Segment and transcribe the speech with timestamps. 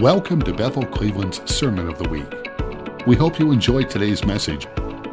[0.00, 3.06] Welcome to Bethel Cleveland's Sermon of the Week.
[3.06, 4.66] We hope you enjoyed today's message.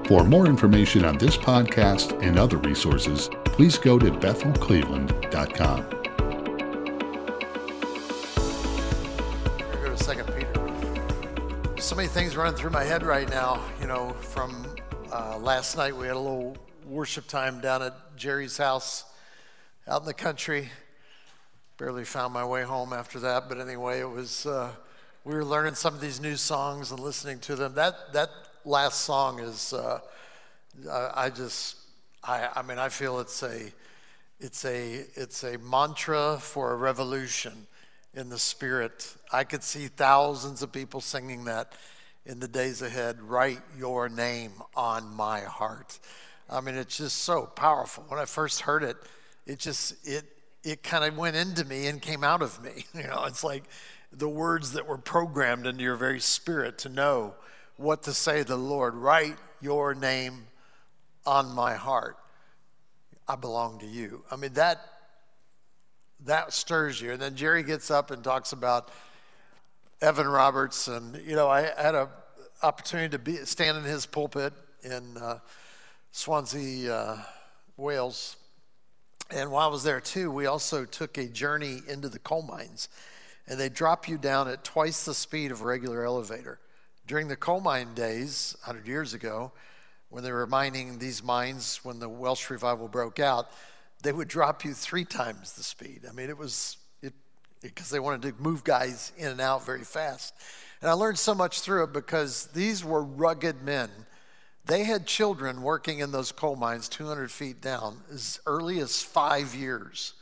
[0.05, 5.90] For more information on this podcast and other resources, please go to bethelcleveland.com.
[9.83, 11.82] Go to Second Peter.
[11.82, 13.62] So many things running through my head right now.
[13.82, 14.65] You know, from
[15.12, 16.55] uh, last night we had a little
[16.86, 19.04] worship time down at Jerry's house
[19.90, 20.70] out in the country.
[21.80, 24.46] Barely found my way home after that, but anyway, it was.
[24.46, 24.70] Uh,
[25.24, 27.74] we were learning some of these new songs and listening to them.
[27.76, 28.30] That that
[28.66, 29.72] last song is.
[29.72, 30.02] Uh,
[30.92, 31.78] I, I just.
[32.22, 32.50] I.
[32.54, 33.72] I mean, I feel it's a.
[34.42, 35.06] It's a.
[35.16, 37.66] It's a mantra for a revolution
[38.14, 39.16] in the spirit.
[39.32, 41.72] I could see thousands of people singing that
[42.26, 43.22] in the days ahead.
[43.22, 45.98] Write your name on my heart.
[46.50, 48.04] I mean, it's just so powerful.
[48.09, 48.98] When I first heard it,
[49.48, 50.26] it just it
[50.63, 52.86] it kind of went into me and came out of me.
[52.94, 53.64] You know, it's like
[54.11, 57.36] the words that were programmed into your very spirit to know
[57.78, 58.95] what to say to the Lord.
[58.95, 60.47] Write your name
[61.25, 62.17] on my heart.
[63.28, 64.23] I belong to you.
[64.31, 64.80] I mean, that
[66.25, 67.12] that stirs you.
[67.12, 68.89] And then Jerry gets up and talks about
[70.02, 72.09] Evan Roberts, and you know, I had a
[72.62, 74.53] opportunity to be stand in his pulpit
[74.84, 75.39] in uh,
[76.12, 77.22] Swansea, uh,
[77.78, 78.38] Wales,
[79.31, 82.89] and while I was there too, we also took a journey into the coal mines.
[83.47, 86.59] And they drop you down at twice the speed of a regular elevator.
[87.08, 89.52] During the coal mine days, 100 years ago,
[90.09, 93.50] when they were mining these mines when the Welsh revival broke out,
[94.03, 96.02] they would drop you three times the speed.
[96.07, 96.77] I mean, it was
[97.61, 100.33] because they wanted to move guys in and out very fast.
[100.81, 103.89] And I learned so much through it because these were rugged men
[104.70, 109.56] they had children working in those coal mines 200 feet down as early as five
[109.56, 110.14] years,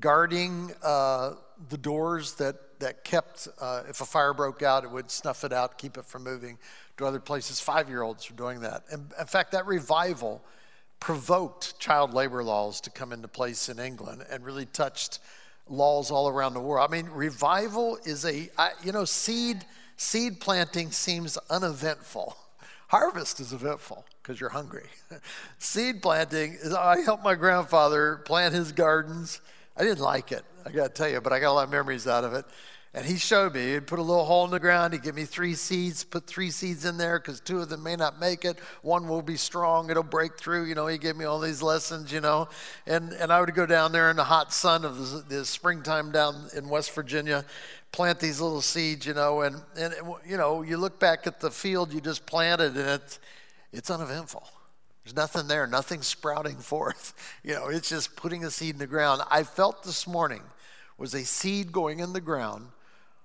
[0.00, 1.34] guarding uh,
[1.68, 5.52] the doors that, that kept, uh, if a fire broke out, it would snuff it
[5.52, 6.56] out, keep it from moving
[6.96, 7.60] to other places.
[7.60, 8.84] Five year olds were doing that.
[8.90, 10.42] And in fact, that revival
[10.98, 15.18] provoked child labor laws to come into place in England and really touched
[15.68, 16.88] laws all around the world.
[16.88, 19.66] I mean, revival is a, I, you know, seed,
[19.98, 22.34] seed planting seems uneventful
[22.88, 24.86] Harvest is eventful because you're hungry.
[25.58, 29.40] Seed planting is, I helped my grandfather plant his gardens.
[29.76, 31.70] I didn't like it, I got to tell you, but I got a lot of
[31.70, 32.44] memories out of it.
[32.94, 35.26] And he showed me, he'd put a little hole in the ground, he'd give me
[35.26, 38.58] three seeds, put three seeds in there because two of them may not make it.
[38.80, 40.64] One will be strong, it'll break through.
[40.64, 42.48] You know, he gave me all these lessons, you know.
[42.86, 46.10] And, and I would go down there in the hot sun of the, the springtime
[46.12, 47.44] down in West Virginia
[47.92, 49.94] plant these little seeds, you know, and, and
[50.26, 53.18] you know, you look back at the field you just planted and it's,
[53.72, 54.46] it's uneventful.
[55.04, 57.14] There's nothing there, nothing sprouting forth.
[57.42, 59.22] You know, it's just putting a seed in the ground.
[59.30, 60.42] I felt this morning
[60.98, 62.66] was a seed going in the ground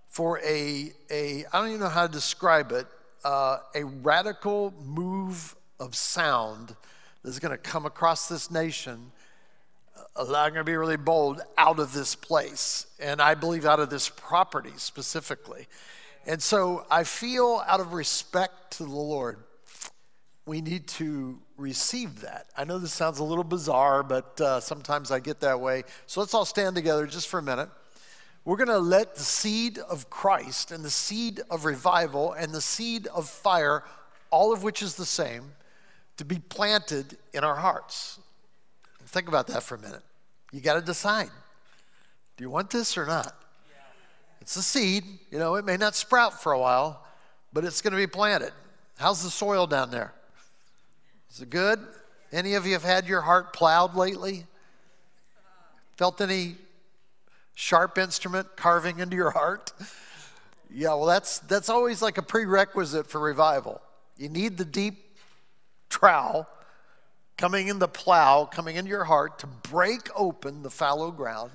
[0.07, 2.85] for a, a I don't even know how to describe it,
[3.25, 6.75] uh, a radical move of sound
[7.23, 9.11] that's going to come across this nation
[10.15, 12.85] I'm going to be really bold, out of this place.
[12.99, 15.67] And I believe out of this property specifically.
[16.25, 19.37] And so I feel out of respect to the Lord,
[20.45, 22.47] we need to receive that.
[22.57, 25.83] I know this sounds a little bizarre, but uh, sometimes I get that way.
[26.05, 27.69] So let's all stand together just for a minute.
[28.45, 32.61] We're going to let the seed of Christ and the seed of revival and the
[32.61, 33.83] seed of fire,
[34.31, 35.53] all of which is the same,
[36.17, 38.19] to be planted in our hearts.
[39.13, 40.01] Think about that for a minute.
[40.51, 41.29] You got to decide
[42.35, 43.31] do you want this or not?
[43.69, 43.75] Yeah.
[44.41, 45.03] It's a seed.
[45.29, 47.05] You know, it may not sprout for a while,
[47.53, 48.51] but it's going to be planted.
[48.97, 50.15] How's the soil down there?
[51.31, 51.79] Is it good?
[52.31, 54.47] Any of you have had your heart plowed lately?
[55.95, 56.55] Felt any
[57.53, 59.73] sharp instrument carving into your heart?
[60.71, 63.79] Yeah, well, that's, that's always like a prerequisite for revival.
[64.17, 64.95] You need the deep
[65.89, 66.47] trowel
[67.37, 71.51] coming in the plow, coming into your heart to break open the fallow ground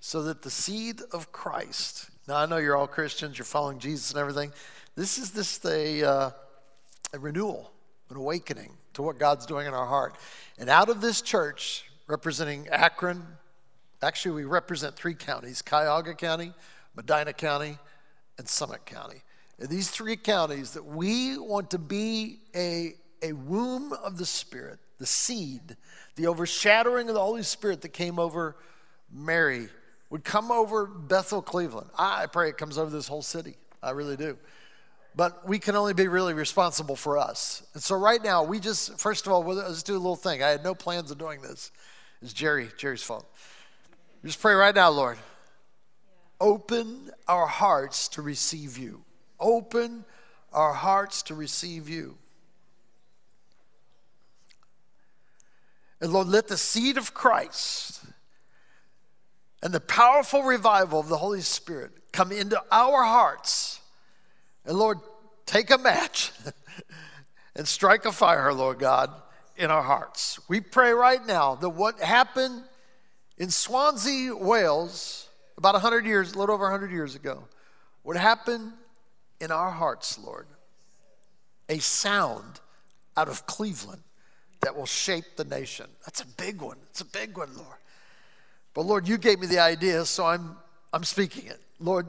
[0.00, 2.10] so that the seed of Christ.
[2.26, 4.52] Now, I know you're all Christians, you're following Jesus and everything.
[4.96, 6.30] This is this a, uh,
[7.12, 7.70] a renewal,
[8.08, 10.16] an awakening to what God's doing in our heart.
[10.58, 13.22] And out of this church, representing Akron,
[14.02, 16.52] actually, we represent three counties Cuyahoga County,
[16.94, 17.78] Medina County,
[18.38, 19.22] and Summit County.
[19.58, 24.78] And these three counties that we want to be a, a womb of the Spirit
[25.00, 25.76] the seed,
[26.14, 28.54] the overshadowing of the Holy Spirit that came over
[29.10, 29.68] Mary
[30.10, 31.88] would come over Bethel, Cleveland.
[31.98, 33.56] I pray it comes over this whole city.
[33.82, 34.36] I really do.
[35.16, 37.66] But we can only be really responsible for us.
[37.74, 40.42] And so right now, we just, first of all, let's do a little thing.
[40.42, 41.72] I had no plans of doing this.
[42.22, 43.26] It's Jerry, Jerry's fault.
[44.24, 45.18] Just pray right now, Lord.
[46.40, 49.02] open our hearts to receive you.
[49.38, 50.04] Open
[50.52, 52.18] our hearts to receive you.
[56.00, 58.04] And Lord, let the seed of Christ
[59.62, 63.80] and the powerful revival of the Holy Spirit come into our hearts.
[64.64, 64.98] And Lord,
[65.44, 66.32] take a match
[67.56, 69.10] and strike a fire, Lord God,
[69.56, 70.40] in our hearts.
[70.48, 72.62] We pray right now that what happened
[73.36, 77.44] in Swansea, Wales, about 100 years, a little over 100 years ago,
[78.04, 78.72] would happen
[79.40, 80.46] in our hearts, Lord.
[81.68, 82.60] A sound
[83.16, 84.02] out of Cleveland
[84.60, 85.86] that will shape the nation.
[86.04, 86.76] That's a big one.
[86.90, 87.78] It's a big one, Lord.
[88.74, 90.56] But Lord, you gave me the idea, so I'm,
[90.92, 91.60] I'm speaking it.
[91.78, 92.06] Lord,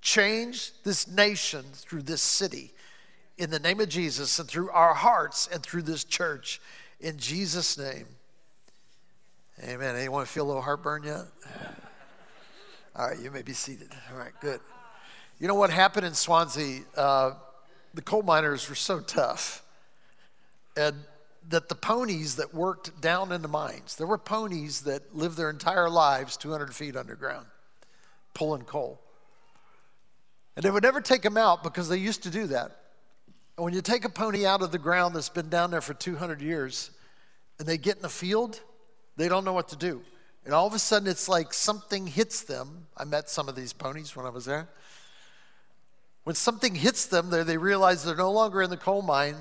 [0.00, 2.72] change this nation through this city
[3.36, 6.60] in the name of Jesus and through our hearts and through this church
[7.00, 8.06] in Jesus' name.
[9.62, 9.96] Amen.
[9.96, 11.24] Anyone feel a little heartburn yet?
[12.94, 13.90] All right, you may be seated.
[14.12, 14.60] All right, good.
[15.40, 16.82] You know what happened in Swansea?
[16.96, 17.32] Uh,
[17.94, 19.62] the coal miners were so tough.
[20.76, 20.96] And
[21.48, 25.50] that the ponies that worked down in the mines, there were ponies that lived their
[25.50, 27.46] entire lives 200 feet underground,
[28.34, 29.00] pulling coal.
[30.56, 32.76] And they would never take them out because they used to do that.
[33.56, 35.94] And when you take a pony out of the ground that's been down there for
[35.94, 36.90] 200 years
[37.58, 38.60] and they get in the field,
[39.16, 40.02] they don't know what to do.
[40.44, 42.86] And all of a sudden, it's like something hits them.
[42.96, 44.68] I met some of these ponies when I was there.
[46.24, 49.36] When something hits them, they realize they're no longer in the coal mine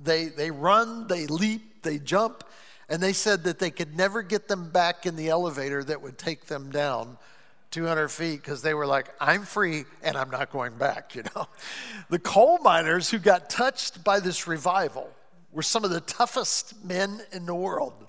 [0.00, 2.44] they, they run, they leap, they jump,
[2.88, 6.18] and they said that they could never get them back in the elevator that would
[6.18, 7.18] take them down
[7.70, 11.48] 200 feet because they were like, I'm free and I'm not going back, you know.
[12.08, 15.10] The coal miners who got touched by this revival
[15.52, 18.06] were some of the toughest men in the world.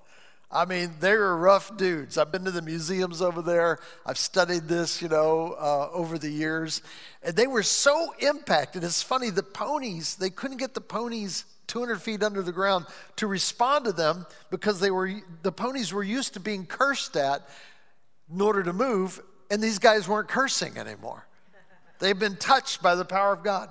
[0.51, 2.17] I mean, they were rough dudes.
[2.17, 3.77] I've been to the museums over there.
[4.03, 6.81] I've studied this, you know, uh, over the years.
[7.21, 8.83] And they were so impacted.
[8.83, 12.85] It's funny, the ponies, they couldn't get the ponies 200 feet under the ground
[13.15, 15.11] to respond to them because they were
[15.43, 17.47] the ponies were used to being cursed at
[18.33, 21.25] in order to move and these guys weren't cursing anymore.
[21.99, 23.69] They've been touched by the power of god.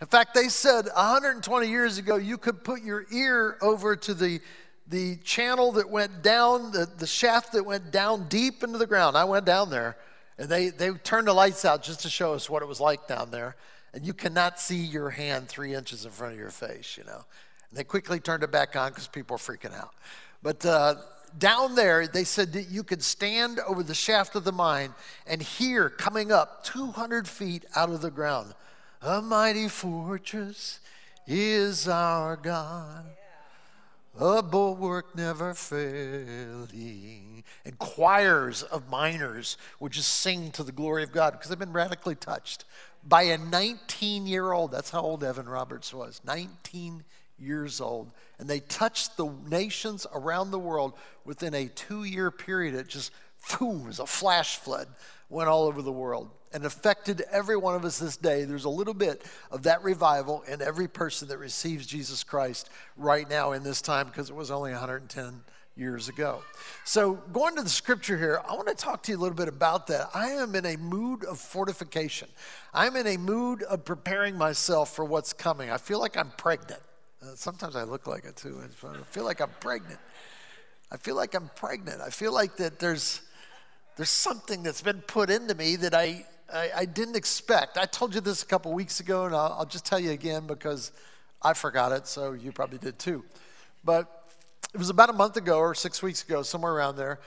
[0.00, 4.40] In fact they said 120 years ago you could put your ear over to the
[4.86, 9.16] the channel that went down the, the shaft that went down deep into the ground.
[9.16, 9.96] I went down there
[10.38, 13.06] and they, they turned the lights out just to show us what it was like
[13.06, 13.56] down there
[13.92, 17.24] and you cannot see your hand three inches in front of your face, you know.
[17.70, 19.94] And they quickly turned it back on because people were freaking out.
[20.42, 20.96] But uh,
[21.36, 24.94] down there, they said that you could stand over the shaft of the mine
[25.26, 28.54] and hear coming up 200 feet out of the ground,
[29.02, 30.80] a mighty fortress
[31.26, 33.04] is our God.
[34.18, 37.44] A bulwark never failing.
[37.64, 41.72] And choirs of miners would just sing to the glory of God because they've been
[41.72, 42.64] radically touched
[43.08, 44.70] by a 19 year old.
[44.70, 47.04] That's how old Evan Roberts was 19
[47.38, 48.10] years old.
[48.38, 50.92] And they touched the nations around the world
[51.24, 52.74] within a two year period.
[52.74, 53.12] It just,
[53.58, 54.88] boom, was a flash flood,
[55.30, 58.44] went all over the world and affected every one of us this day.
[58.44, 63.28] There's a little bit of that revival in every person that receives Jesus Christ right
[63.28, 65.42] now in this time because it was only 110
[65.78, 66.42] years ago.
[66.84, 69.48] So, going to the scripture here, I want to talk to you a little bit
[69.48, 70.10] about that.
[70.14, 72.28] I am in a mood of fortification,
[72.74, 75.70] I'm in a mood of preparing myself for what's coming.
[75.70, 76.80] I feel like I'm pregnant.
[77.22, 78.60] Uh, sometimes I look like it too.
[78.84, 79.98] I feel like I'm pregnant.
[80.90, 82.00] I feel like I'm pregnant.
[82.00, 83.22] I feel like that there's
[83.96, 87.76] there's something that's been put into me that I I, I didn't expect.
[87.76, 90.46] I told you this a couple weeks ago, and I'll, I'll just tell you again
[90.46, 90.92] because
[91.42, 93.24] I forgot it, so you probably did too.
[93.84, 94.17] But
[94.74, 97.20] it was about a month ago or six weeks ago, somewhere around there.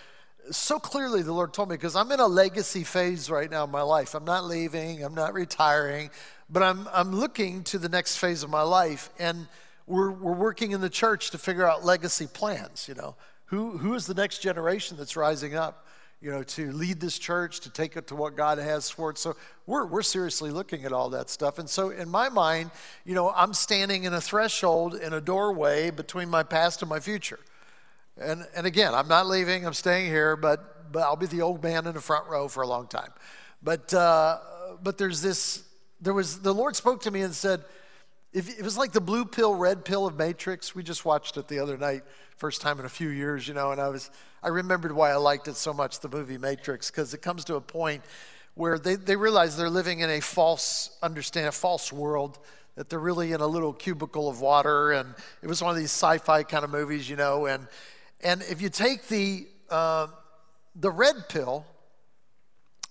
[0.52, 3.72] So clearly, the Lord told me because I'm in a legacy phase right now in
[3.72, 4.16] my life.
[4.16, 6.10] I'm not leaving, I'm not retiring,
[6.50, 9.10] but I'm, I'm looking to the next phase of my life.
[9.20, 9.48] And
[9.88, 12.88] we're, we're working in the church to figure out legacy plans.
[12.88, 15.86] You know, who, who is the next generation that's rising up?
[16.22, 19.18] You know, to lead this church, to take it to what God has for it.
[19.18, 19.36] So
[19.66, 21.58] we're, we're seriously looking at all that stuff.
[21.58, 22.70] And so in my mind,
[23.06, 27.00] you know, I'm standing in a threshold, in a doorway between my past and my
[27.00, 27.40] future.
[28.18, 31.64] And, and again, I'm not leaving, I'm staying here, but, but I'll be the old
[31.64, 33.12] man in the front row for a long time.
[33.64, 34.38] But, uh,
[34.84, 35.64] but there's this,
[36.02, 37.64] there was, the Lord spoke to me and said,
[38.34, 40.74] it was like the blue pill, red pill of Matrix.
[40.74, 42.04] We just watched it the other night,
[42.38, 44.10] first time in a few years, you know, and I was,
[44.42, 47.56] I remembered why I liked it so much, the movie Matrix, because it comes to
[47.56, 48.04] a point
[48.54, 52.40] where they, they realize they're living in a false, understand, a false world,
[52.76, 54.92] that they're really in a little cubicle of water.
[54.94, 57.48] And it was one of these sci fi kind of movies, you know.
[57.48, 57.68] And,
[58.22, 60.08] and if you take the, uh,
[60.76, 61.66] the red pill,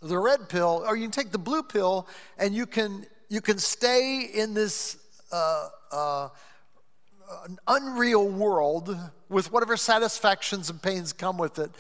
[0.03, 2.07] the red pill, or you can take the blue pill,
[2.39, 4.97] and you can you can stay in this
[5.33, 6.29] uh, uh,
[7.45, 8.97] an unreal world
[9.29, 11.71] with whatever satisfactions and pains come with it,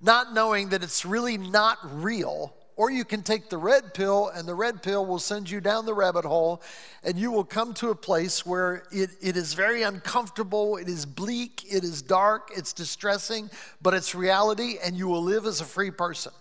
[0.00, 4.46] not knowing that it's really not real or you can take the red pill, and
[4.46, 6.62] the red pill will send you down the rabbit hole,
[7.02, 11.04] and you will come to a place where it, it is very uncomfortable, it is
[11.04, 13.50] bleak, it is dark, it's distressing,
[13.82, 16.32] but it's reality, and you will live as a free person.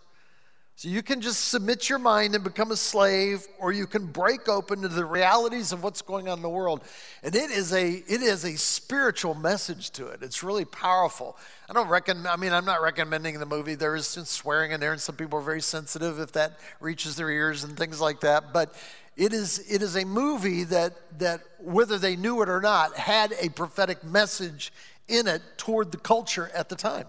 [0.77, 4.47] So you can just submit your mind and become a slave, or you can break
[4.47, 6.83] open to the realities of what's going on in the world.
[7.23, 10.21] And it is a it is a spiritual message to it.
[10.21, 11.35] It's really powerful.
[11.67, 12.27] I don't recommend.
[12.27, 13.73] I mean, I'm not recommending the movie.
[13.73, 17.15] There is some swearing in there, and some people are very sensitive if that reaches
[17.15, 18.53] their ears and things like that.
[18.53, 18.75] But
[19.15, 23.33] it is it is a movie that that whether they knew it or not had
[23.41, 24.71] a prophetic message
[25.07, 27.07] in it toward the culture at the time.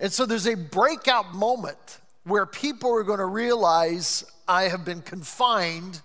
[0.00, 5.02] And so there's a breakout moment where people are going to realize I have been
[5.02, 6.00] confined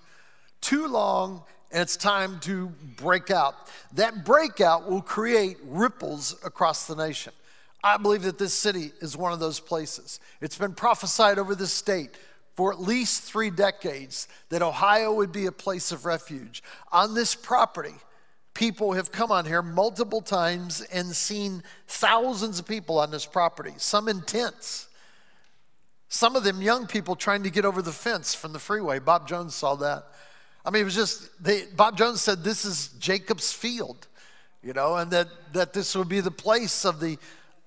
[0.61, 3.55] too long and it's time to break out.
[3.93, 7.33] That breakout will create ripples across the nation.
[7.83, 10.19] I believe that this city is one of those places.
[10.39, 12.11] It's been prophesied over this state
[12.55, 16.63] for at least three decades that Ohio would be a place of refuge.
[16.91, 17.95] On this property,
[18.53, 23.73] people have come on here multiple times and seen thousands of people on this property,
[23.77, 24.87] some in tents
[26.13, 28.99] some of them young people trying to get over the fence from the freeway.
[28.99, 30.05] Bob Jones saw that.
[30.63, 34.07] I mean, it was just, they, Bob Jones said this is Jacob's field,
[34.61, 37.17] you know, and that, that this would be the place of the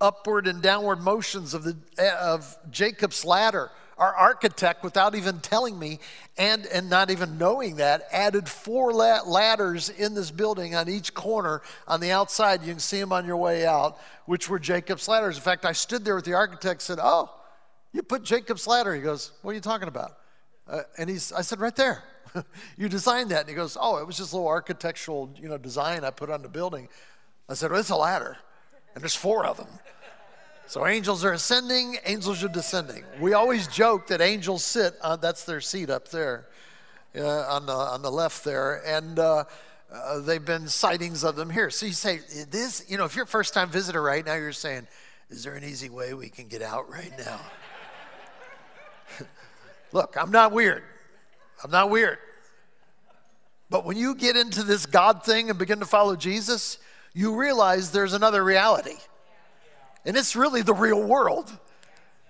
[0.01, 1.77] upward and downward motions of, the,
[2.23, 3.69] of Jacob's ladder.
[3.99, 5.99] Our architect, without even telling me
[6.39, 11.63] and, and not even knowing that, added four ladders in this building on each corner
[11.89, 12.63] on the outside.
[12.63, 15.37] You can see them on your way out, which were Jacob's ladders.
[15.37, 17.31] In fact, I stood there with the architect and said, Oh,
[17.97, 18.95] you put Jacob's ladder.
[18.95, 20.19] He goes, What are you talking about?
[20.69, 22.03] Uh, and he's, I said, Right there.
[22.77, 23.41] you designed that.
[23.41, 26.31] And he goes, Oh, it was just a little architectural you know, design I put
[26.31, 26.89] on the building.
[27.49, 28.37] I said, Well, it's a ladder,
[28.95, 29.69] and there's four of them.
[30.69, 33.05] So angels are ascending, angels are descending.
[33.21, 36.49] We always joke that angels sit on, that's their seat up there
[37.17, 38.83] uh, on, the, on the left there.
[38.85, 39.45] And, uh,
[39.93, 41.71] uh, they've been sightings of them here.
[41.71, 42.19] So you say,
[42.51, 44.89] this, you know, if you're a first time visitor right now, you're saying,
[45.31, 47.41] is there an easy way we can get out right now?
[49.97, 50.83] Look, I'm not weird.
[51.65, 52.19] I'm not weird.
[53.71, 56.77] But when you get into this God thing and begin to follow Jesus,
[57.15, 58.99] you realize there's another reality.
[60.05, 61.51] And it's really the real world.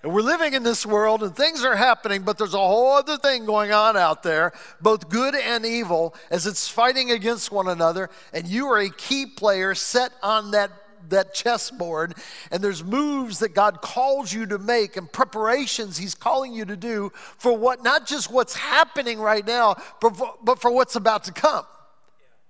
[0.04, 3.16] And we're living in this world and things are happening, but there's a whole other
[3.16, 8.10] thing going on out there, both good and evil, as it's fighting against one another.
[8.32, 10.70] And you are a key player set on that
[11.10, 12.14] that chessboard
[12.50, 16.76] and there's moves that God calls you to make and preparations he's calling you to
[16.76, 21.24] do for what not just what's happening right now but for, but for what's about
[21.24, 21.64] to come.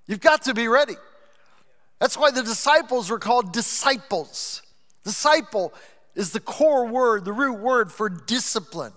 [0.07, 0.97] You've got to be ready.
[2.01, 4.63] That's why the disciples were called disciples.
[5.05, 5.73] Disciple
[6.15, 8.93] is the core word, the root word for discipline.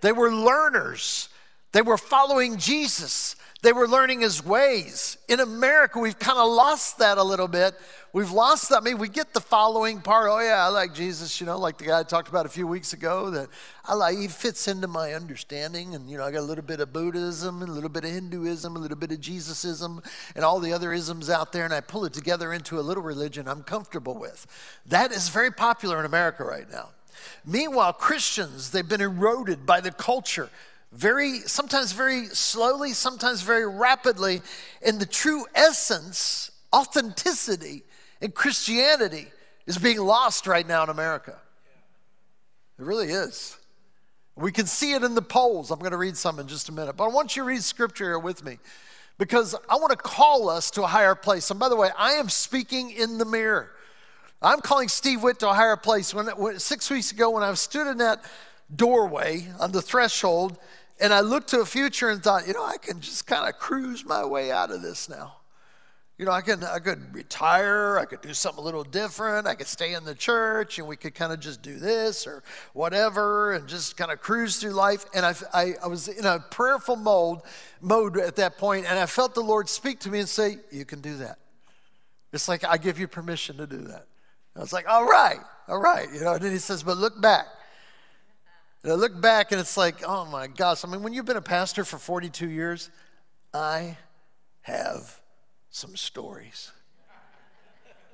[0.00, 1.28] They were learners.
[1.72, 3.27] They were following Jesus.
[3.60, 5.18] They were learning his ways.
[5.28, 7.74] In America, we've kind of lost that a little bit.
[8.12, 8.78] We've lost that.
[8.78, 10.28] I mean, we get the following part.
[10.30, 12.68] Oh, yeah, I like Jesus, you know, like the guy I talked about a few
[12.68, 13.48] weeks ago, that
[13.84, 15.96] I like, he fits into my understanding.
[15.96, 18.10] And, you know, I got a little bit of Buddhism, and a little bit of
[18.10, 20.02] Hinduism, a little bit of Jesusism,
[20.36, 23.02] and all the other isms out there, and I pull it together into a little
[23.02, 24.46] religion I'm comfortable with.
[24.86, 26.90] That is very popular in America right now.
[27.44, 30.48] Meanwhile, Christians, they've been eroded by the culture
[30.92, 34.40] very, sometimes very slowly, sometimes very rapidly.
[34.84, 37.82] And the true essence, authenticity
[38.20, 39.28] in Christianity
[39.66, 41.36] is being lost right now in America.
[42.78, 43.56] It really is.
[44.36, 45.70] We can see it in the polls.
[45.70, 46.96] I'm going to read some in just a minute.
[46.96, 48.58] But I want you to read scripture here with me
[49.18, 51.50] because I want to call us to a higher place.
[51.50, 53.72] And by the way, I am speaking in the mirror.
[54.40, 56.14] I'm calling Steve Witt to a higher place.
[56.14, 58.24] When, when six weeks ago, when I stood in that
[58.74, 60.56] doorway on the threshold,
[61.00, 63.58] and I looked to a future and thought, you know, I can just kind of
[63.58, 65.34] cruise my way out of this now.
[66.16, 69.54] You know, I can I could retire, I could do something a little different, I
[69.54, 73.52] could stay in the church and we could kind of just do this or whatever
[73.52, 75.04] and just kind of cruise through life.
[75.14, 77.40] And I, I, I was in a prayerful mode
[77.80, 80.84] mode at that point, and I felt the Lord speak to me and say, You
[80.84, 81.38] can do that.
[82.32, 84.06] It's like I give you permission to do that.
[84.58, 85.38] I was like, all right,
[85.68, 86.12] all right.
[86.12, 87.46] You know, and then he says, but look back.
[88.82, 90.84] And I look back and it's like, oh my gosh.
[90.84, 92.90] I mean, when you've been a pastor for 42 years,
[93.52, 93.96] I
[94.62, 95.20] have
[95.70, 96.72] some stories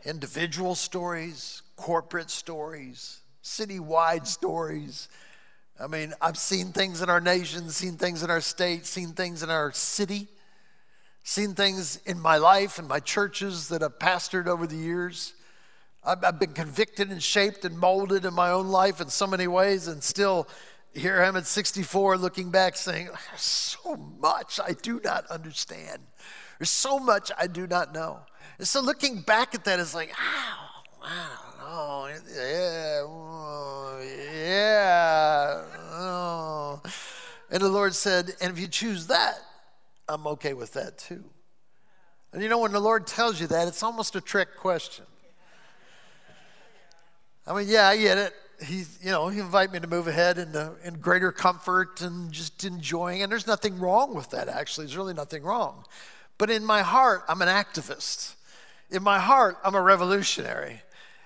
[0.05, 5.09] individual stories, corporate stories, citywide stories,
[5.81, 9.43] I mean, I've seen things in our nation, seen things in our state, seen things
[9.43, 10.29] in our city,
[11.25, 15.33] seen things in my life and my churches that I've pastored over the years.
[16.07, 19.89] I've, been convicted and shaped and molded in my own life in so many ways,
[19.89, 20.49] and still
[20.95, 26.03] here I am at 64 looking back saying, so much I do not understand.
[26.59, 28.21] There's so much I do not know.
[28.59, 34.01] And so looking back at that is like, oh, wow, oh, yeah, oh,
[34.35, 35.63] yeah.
[35.93, 36.83] Oh.
[37.51, 39.39] And the Lord said, and if you choose that,
[40.09, 41.25] I'm okay with that too.
[42.33, 45.07] And you know, when the Lord tells you that, it's almost a trick question.
[47.47, 48.35] I mean, yeah, I get it.
[48.65, 52.33] He's, you know, he invite me to move ahead in, the, in greater comfort and
[52.33, 53.23] just enjoying.
[53.23, 54.87] And there's nothing wrong with that, actually.
[54.87, 55.85] There's really nothing wrong.
[56.39, 58.35] But in my heart, I'm an activist.
[58.91, 60.83] In my heart, I'm a revolutionary.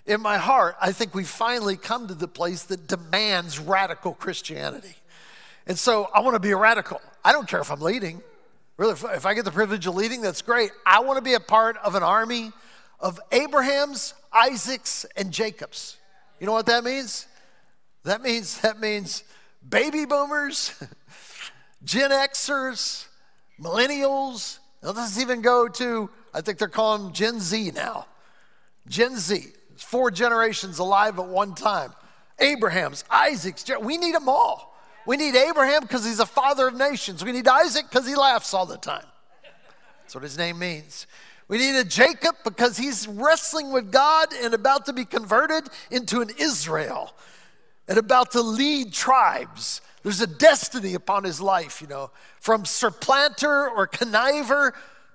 [0.07, 4.97] In my heart, I think we finally come to the place that demands radical Christianity.
[5.67, 7.01] And so I want to be a radical.
[7.23, 8.23] I don't care if I'm leading.
[8.79, 10.71] Really, if I get the privilege of leading, that's great.
[10.87, 12.53] I want to be a part of an army
[13.01, 15.98] of Abraham's, Isaac's, and Jacob's.
[16.41, 17.27] You know what that means?
[18.05, 19.25] That means that means
[19.69, 20.73] baby boomers,
[21.85, 23.07] Gen Xers,
[23.61, 24.59] millennials.
[24.83, 28.07] Now let's even go to I think they're calling Gen Z now.
[28.87, 29.45] Gen Z,
[29.77, 31.93] four generations alive at one time.
[32.39, 34.77] Abraham's, Isaac's, we need them all.
[35.07, 37.25] We need Abraham because he's a father of nations.
[37.25, 39.05] We need Isaac because he laughs all the time.
[40.03, 41.07] That's what his name means.
[41.49, 46.21] We need a Jacob because he's wrestling with God and about to be converted into
[46.21, 47.15] an Israel
[47.89, 49.81] and about to lead tribes.
[50.03, 54.73] There's a destiny upon his life, you know, from supplanter or conniver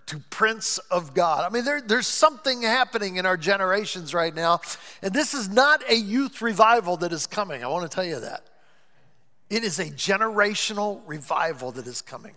[0.08, 1.46] to Prince of God.
[1.46, 4.60] I mean, there, there's something happening in our generations right now,
[5.02, 7.64] and this is not a youth revival that is coming.
[7.64, 8.50] I want to tell you that.
[9.50, 12.34] It is a generational revival that is coming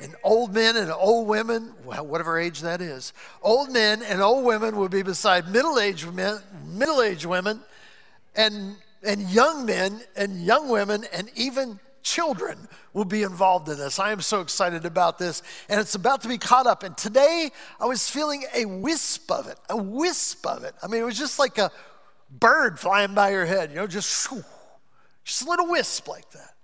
[0.00, 4.76] and old men and old women, whatever age that is, old men and old women
[4.76, 7.60] will be beside middle-aged men, middle-aged women,
[8.34, 13.98] and and young men and young women and even children will be involved in this.
[13.98, 16.82] I am so excited about this, and it's about to be caught up.
[16.82, 20.74] And today I was feeling a wisp of it, a wisp of it.
[20.82, 21.70] I mean, it was just like a
[22.30, 24.28] bird flying by your head, you know, just,
[25.24, 26.55] just a little wisp like that.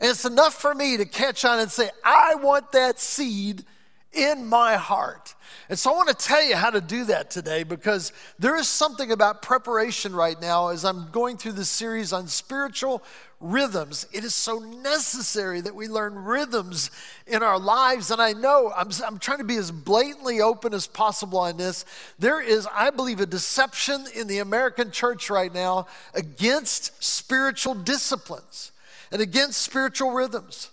[0.00, 3.64] And it's enough for me to catch on and say, I want that seed
[4.12, 5.34] in my heart.
[5.68, 8.66] And so I want to tell you how to do that today because there is
[8.66, 13.04] something about preparation right now as I'm going through this series on spiritual
[13.40, 14.06] rhythms.
[14.12, 16.90] It is so necessary that we learn rhythms
[17.26, 18.10] in our lives.
[18.10, 21.84] And I know I'm, I'm trying to be as blatantly open as possible on this.
[22.18, 28.72] There is, I believe, a deception in the American church right now against spiritual disciplines
[29.10, 30.70] and against spiritual rhythms.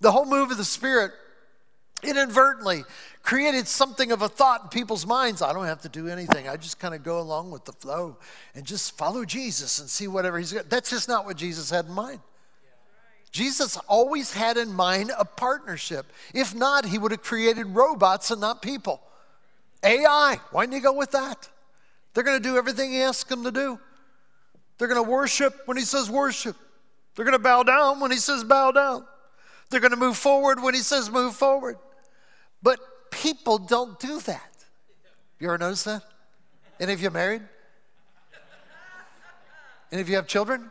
[0.00, 1.12] The whole move of the Spirit
[2.02, 2.84] inadvertently
[3.22, 5.42] created something of a thought in people's minds.
[5.42, 6.48] I don't have to do anything.
[6.48, 8.16] I just kind of go along with the flow
[8.54, 10.70] and just follow Jesus and see whatever he's got.
[10.70, 12.20] That's just not what Jesus had in mind.
[13.30, 16.06] Jesus always had in mind a partnership.
[16.34, 19.00] If not, he would have created robots and not people.
[19.84, 21.48] AI, why didn't he go with that?
[22.12, 23.78] They're going to do everything he asks them to do.
[24.78, 26.56] They're going to worship when he says worship.
[27.14, 29.04] They're going to bow down when he says bow down.
[29.70, 31.76] They're going to move forward when he says move forward.
[32.62, 34.64] But people don't do that.
[35.38, 36.02] You ever notice that?
[36.78, 37.42] Any of you married?
[39.92, 40.70] Any of you have children?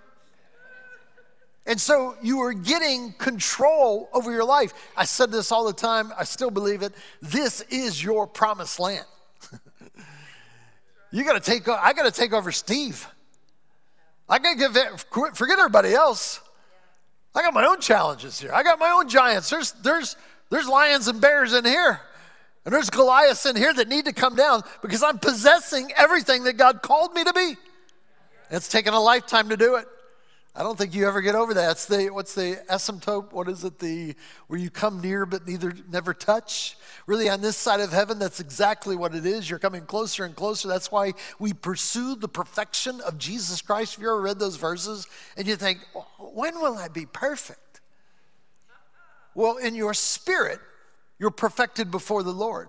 [1.65, 4.73] And so you are getting control over your life.
[4.97, 6.93] I said this all the time, I still believe it.
[7.21, 9.05] This is your promised land.
[11.11, 13.07] you got to take I got to take over Steve.
[14.29, 16.41] I got to give it, forget everybody else.
[17.33, 18.53] I got my own challenges here.
[18.53, 19.49] I got my own giants.
[19.49, 20.15] There's, there's,
[20.49, 22.01] there's lions and bears in here.
[22.65, 26.53] And there's Goliaths in here that need to come down because I'm possessing everything that
[26.53, 27.55] God called me to be.
[28.51, 29.87] It's taken a lifetime to do it.
[30.55, 31.71] I don't think you ever get over that.
[31.71, 33.31] It's the what's the asymptote?
[33.31, 33.79] What is it?
[33.79, 34.15] The
[34.47, 36.75] where you come near but neither never touch.
[37.09, 39.49] Really, on this side of heaven, that's exactly what it is.
[39.49, 40.67] You're coming closer and closer.
[40.67, 43.95] That's why we pursue the perfection of Jesus Christ.
[43.95, 45.79] Have you ever read those verses and you think,
[46.19, 47.81] when will I be perfect?
[49.33, 50.59] Well, in your spirit,
[51.17, 52.67] you're perfected before the Lord,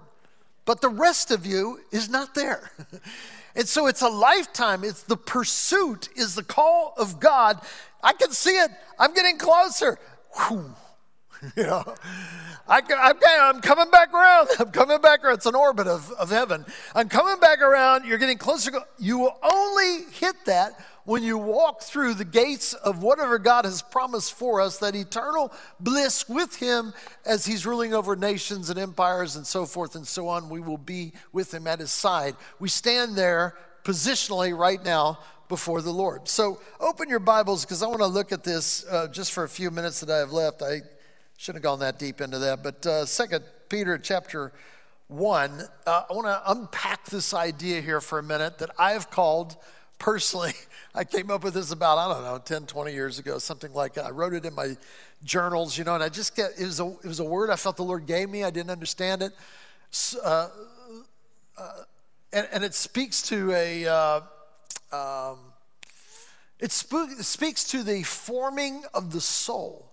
[0.64, 2.72] but the rest of you is not there.
[3.56, 4.84] And so it's a lifetime.
[4.84, 7.60] It's the pursuit, is the call of God.
[8.00, 8.70] I can see it.
[8.96, 9.98] I'm getting closer.
[10.36, 10.72] Whew.
[11.56, 11.94] You know,
[12.68, 12.80] I,
[13.52, 14.48] am coming back around.
[14.58, 15.34] I'm coming back around.
[15.34, 16.64] It's an orbit of, of heaven.
[16.94, 18.04] I'm coming back around.
[18.04, 18.70] You're getting closer.
[18.98, 23.82] You will only hit that when you walk through the gates of whatever God has
[23.82, 26.92] promised for us, that eternal bliss with Him
[27.24, 30.78] as He's ruling over nations and empires and so forth and so on, we will
[30.78, 32.36] be with Him at His side.
[32.58, 36.28] We stand there positionally right now before the Lord.
[36.28, 39.48] So open your Bibles because I want to look at this uh, just for a
[39.48, 40.62] few minutes that I have left.
[40.62, 40.82] I
[41.40, 44.52] shouldn't have gone that deep into that, but uh, Second Peter chapter
[45.08, 49.10] one, uh, I want to unpack this idea here for a minute that I have
[49.10, 49.56] called
[49.98, 50.52] personally.
[50.94, 53.94] I came up with this about, I don't know, 10, 20 years ago, something like
[53.94, 54.04] that.
[54.04, 54.76] I wrote it in my
[55.24, 57.56] journals, you know, and I just get, it was a, it was a word I
[57.56, 58.44] felt the Lord gave me.
[58.44, 59.32] I didn't understand it.
[60.22, 60.48] Uh,
[61.56, 61.70] uh,
[62.34, 64.20] and, and, it speaks to a, uh,
[64.92, 65.38] um,
[66.58, 69.89] it, sp- it speaks to the forming of the soul.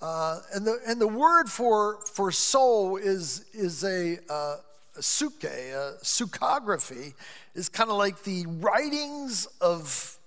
[0.00, 4.56] Uh, and, the, and the word for, for soul is, is a, uh,
[4.96, 7.12] a suke, a sucography,
[7.54, 10.18] is kind of like the writings of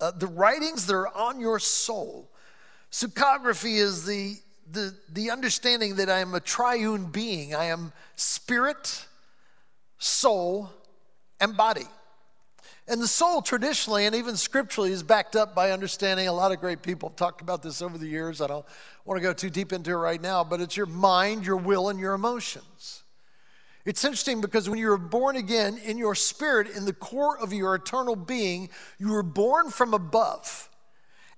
[0.00, 2.28] uh, the writings that are on your soul.
[2.90, 4.36] Sucography is the,
[4.70, 7.54] the, the understanding that I am a triune being.
[7.54, 9.06] I am spirit,
[9.98, 10.70] soul,
[11.40, 11.86] and body.
[12.92, 16.28] And the soul, traditionally and even scripturally, is backed up by understanding.
[16.28, 18.42] A lot of great people have talked about this over the years.
[18.42, 18.66] I don't
[19.06, 21.88] want to go too deep into it right now, but it's your mind, your will,
[21.88, 23.02] and your emotions.
[23.86, 27.50] It's interesting because when you were born again in your spirit, in the core of
[27.54, 30.68] your eternal being, you were born from above.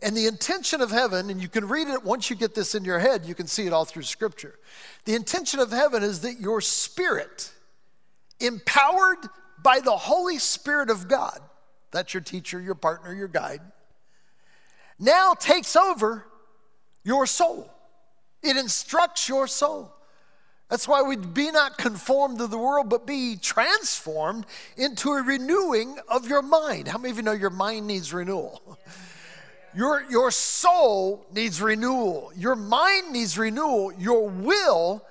[0.03, 2.85] And the intention of heaven, and you can read it once you get this in
[2.85, 4.59] your head, you can see it all through scripture.
[5.05, 7.53] The intention of heaven is that your spirit,
[8.41, 9.29] empowered
[9.65, 11.41] by the Holy Spirit of God,
[11.91, 13.61] that's your teacher, your partner, your guide,
[15.01, 16.25] now takes over
[17.03, 17.69] your soul.
[18.43, 19.91] It instructs your soul.
[20.71, 24.47] That's why we be not conformed to the world, but be transformed
[24.77, 26.89] into a renewing of your mind.
[26.89, 28.79] How many of you know your mind needs renewal?
[29.75, 32.33] Your, your soul needs renewal.
[32.37, 33.93] Your mind needs renewal.
[33.95, 35.05] Your will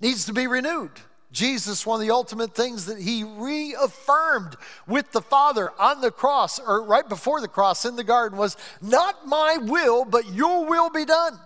[0.00, 0.90] needs to be renewed.
[1.32, 6.58] Jesus, one of the ultimate things that he reaffirmed with the Father on the cross,
[6.58, 10.90] or right before the cross in the garden, was not my will, but your will
[10.90, 11.38] be done.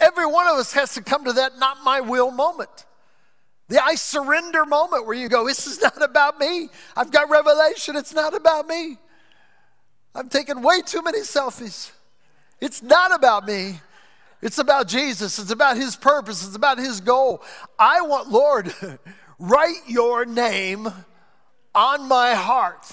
[0.00, 2.86] Every one of us has to come to that not my will moment.
[3.68, 6.68] The I surrender moment where you go, This is not about me.
[6.96, 7.94] I've got revelation.
[7.94, 8.98] It's not about me.
[10.14, 11.92] I'm taking way too many selfies.
[12.60, 13.80] It's not about me.
[14.42, 15.38] It's about Jesus.
[15.38, 16.46] It's about His purpose.
[16.46, 17.42] It's about His goal.
[17.78, 18.74] I want, Lord,
[19.38, 20.88] write your name
[21.74, 22.86] on my heart.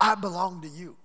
[0.00, 0.96] I belong to you.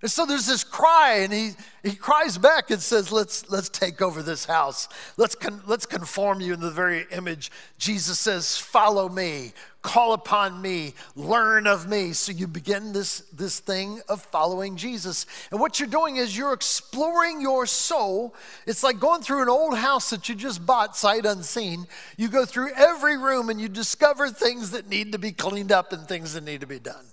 [0.00, 1.50] And so there's this cry, and he,
[1.82, 4.88] he cries back and says, Let's, let's take over this house.
[5.16, 7.50] Let's, con, let's conform you in the very image.
[7.78, 12.12] Jesus says, Follow me, call upon me, learn of me.
[12.12, 15.26] So you begin this, this thing of following Jesus.
[15.50, 18.36] And what you're doing is you're exploring your soul.
[18.68, 21.88] It's like going through an old house that you just bought sight unseen.
[22.16, 25.92] You go through every room and you discover things that need to be cleaned up
[25.92, 27.06] and things that need to be done.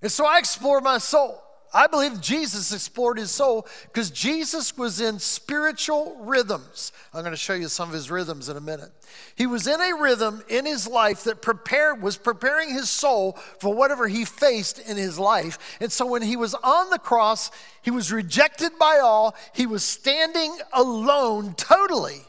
[0.00, 1.42] And so I explore my soul.
[1.76, 6.90] I believe Jesus explored his soul because Jesus was in spiritual rhythms.
[7.12, 8.90] I'm going to show you some of his rhythms in a minute.
[9.34, 13.74] He was in a rhythm in his life that prepared was preparing his soul for
[13.74, 15.76] whatever he faced in his life.
[15.78, 17.50] And so when he was on the cross,
[17.82, 19.36] he was rejected by all.
[19.54, 22.22] He was standing alone totally.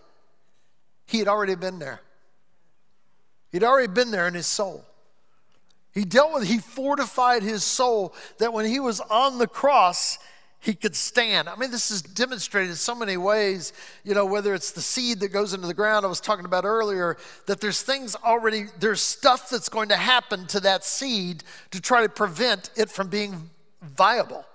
[1.05, 2.01] He had already been there.
[3.53, 4.83] He'd already been there in his soul.
[5.97, 10.19] He dealt with, he fortified his soul that when he was on the cross,
[10.59, 11.49] he could stand.
[11.49, 15.21] I mean, this is demonstrated in so many ways, you know, whether it's the seed
[15.21, 19.01] that goes into the ground, I was talking about earlier, that there's things already, there's
[19.01, 23.49] stuff that's going to happen to that seed to try to prevent it from being
[23.81, 24.45] viable.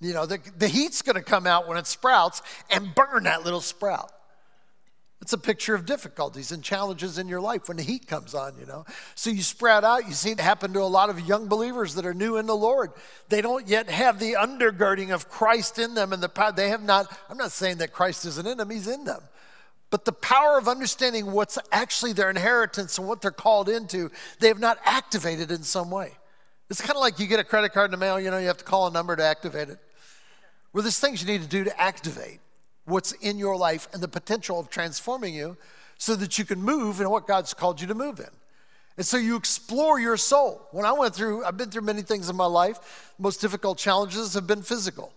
[0.00, 3.42] You know, the, the heat's going to come out when it sprouts and burn that
[3.42, 4.12] little sprout.
[5.26, 8.56] It's a picture of difficulties and challenges in your life when the heat comes on,
[8.60, 8.86] you know.
[9.16, 10.06] So you sprout out.
[10.06, 12.54] You see it happen to a lot of young believers that are new in the
[12.54, 12.92] Lord.
[13.28, 16.52] They don't yet have the undergirding of Christ in them and the power.
[16.52, 19.20] They have not, I'm not saying that Christ isn't in them, He's in them.
[19.90, 24.46] But the power of understanding what's actually their inheritance and what they're called into, they
[24.46, 26.12] have not activated in some way.
[26.70, 28.46] It's kind of like you get a credit card in the mail, you know, you
[28.46, 29.80] have to call a number to activate it.
[30.72, 32.38] Well, there's things you need to do to activate
[32.86, 35.56] what's in your life and the potential of transforming you
[35.98, 38.30] so that you can move in what God's called you to move in.
[38.96, 40.66] And so you explore your soul.
[40.70, 43.12] When I went through, I've been through many things in my life.
[43.18, 45.12] Most difficult challenges have been physical.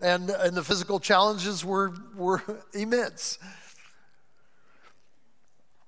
[0.00, 2.42] And, and the physical challenges were, were
[2.74, 3.38] immense.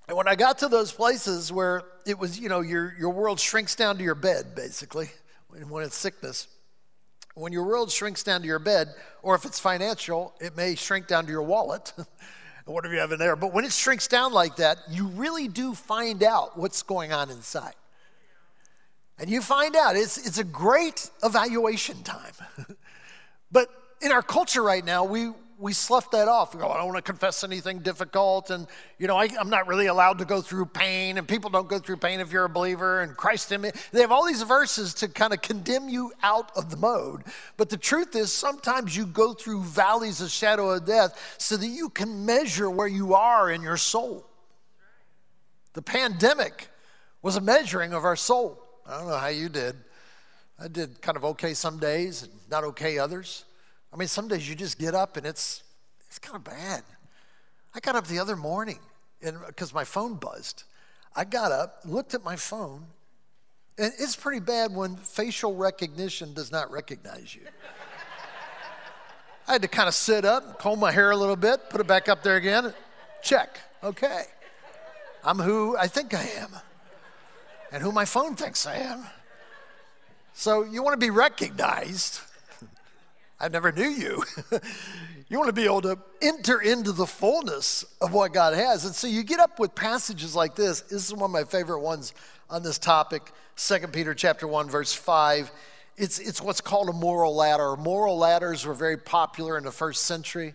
[0.09, 3.41] And when I got to those places where it was, you know, your, your world
[3.41, 5.11] shrinks down to your bed, basically,
[5.69, 6.49] when it's sickness,
[7.35, 11.07] when your world shrinks down to your bed, or if it's financial, it may shrink
[11.07, 11.93] down to your wallet,
[12.65, 13.37] whatever you have in there.
[13.37, 17.31] But when it shrinks down like that, you really do find out what's going on
[17.31, 17.75] inside.
[19.19, 22.33] And you find out it's, it's a great evaluation time.
[23.53, 23.69] but
[24.01, 25.31] in our culture right now, we,
[25.65, 26.55] we slough that off.
[26.55, 28.51] We go, I don't want to confess anything difficult.
[28.51, 28.67] And,
[28.99, 31.17] you know, I, am not really allowed to go through pain.
[31.17, 33.01] And people don't go through pain if you're a believer.
[33.01, 33.71] And Christ in me.
[33.91, 37.23] They have all these verses to kind of condemn you out of the mode.
[37.57, 41.67] But the truth is, sometimes you go through valleys of shadow of death so that
[41.67, 44.27] you can measure where you are in your soul.
[45.73, 46.69] The pandemic
[47.23, 48.63] was a measuring of our soul.
[48.87, 49.77] I don't know how you did.
[50.61, 53.47] I did kind of okay some days and not okay others.
[53.95, 55.63] I mean, some days you just get up and it's,
[56.09, 56.83] it's kind of bad.
[57.75, 58.81] I got up the other morning
[59.21, 60.65] because my phone buzzed.
[61.15, 62.87] I got up, looked at my phone,
[63.79, 67.43] and it's pretty bad when facial recognition does not recognize you.
[69.47, 71.87] I had to kind of sit up, comb my hair a little bit, put it
[71.87, 72.75] back up there again.
[73.23, 73.61] Check.
[73.83, 74.25] Okay.
[75.23, 76.51] I'm who I think I am
[77.71, 79.05] and who my phone thinks I am.
[80.33, 82.21] So you want to be recognized.
[83.41, 84.23] I never knew you.
[85.29, 88.85] you want to be able to enter into the fullness of what God has.
[88.85, 90.83] And so you get up with passages like this.
[90.83, 92.15] This is one of my favorite ones
[92.51, 95.51] on this topic, 2 Peter chapter 1, verse 5.
[95.97, 97.77] It's, it's what's called a moral ladder.
[97.77, 100.55] Moral ladders were very popular in the first century.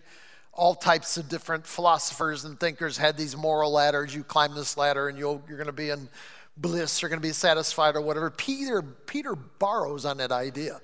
[0.52, 4.14] All types of different philosophers and thinkers had these moral ladders.
[4.14, 6.08] You climb this ladder and you'll, you're going to be in
[6.56, 8.30] bliss, you're going to be satisfied or whatever.
[8.30, 10.80] Peter, Peter borrows on that idea,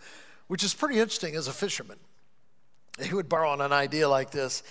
[0.49, 1.99] which is pretty interesting as a fisherman.
[3.01, 4.63] He would borrow on an idea like this.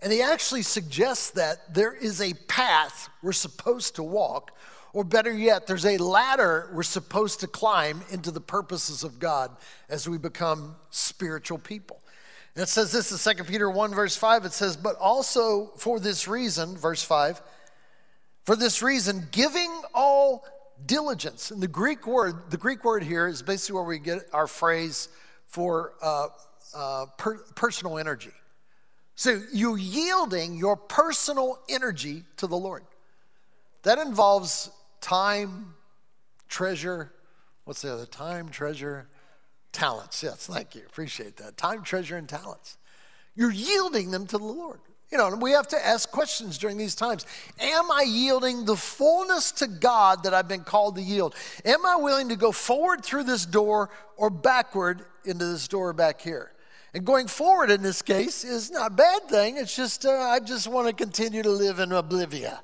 [0.00, 4.52] And he actually suggests that there is a path we're supposed to walk,
[4.92, 9.50] or better yet, there's a ladder we're supposed to climb into the purposes of God
[9.88, 12.00] as we become spiritual people.
[12.54, 14.44] And it says this in 2 Peter 1, verse 5.
[14.44, 17.42] It says, But also for this reason, verse 5,
[18.44, 20.44] for this reason, giving all
[20.86, 21.50] diligence.
[21.50, 25.08] And the Greek word, the Greek word here is basically where we get our phrase
[25.54, 26.26] for uh,
[26.74, 28.32] uh, per, personal energy.
[29.14, 32.82] So you're yielding your personal energy to the Lord.
[33.84, 34.68] That involves
[35.00, 35.74] time,
[36.48, 37.12] treasure.
[37.66, 38.04] What's the other?
[38.04, 39.06] Time, treasure,
[39.70, 40.24] talents.
[40.24, 40.82] Yes, thank you.
[40.86, 41.56] Appreciate that.
[41.56, 42.76] Time, treasure, and talents.
[43.36, 44.80] You're yielding them to the Lord.
[45.12, 47.26] You know, we have to ask questions during these times.
[47.60, 51.36] Am I yielding the fullness to God that I've been called to yield?
[51.64, 56.20] Am I willing to go forward through this door or backward into this door back
[56.20, 56.52] here?
[56.94, 59.56] And going forward in this case is not a bad thing.
[59.56, 62.54] It's just, uh, I just want to continue to live in oblivion.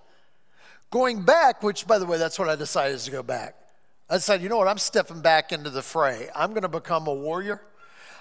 [0.90, 3.56] Going back, which, by the way, that's what I decided is to go back.
[4.08, 6.28] I said, you know what, I'm stepping back into the fray.
[6.34, 7.60] I'm going to become a warrior.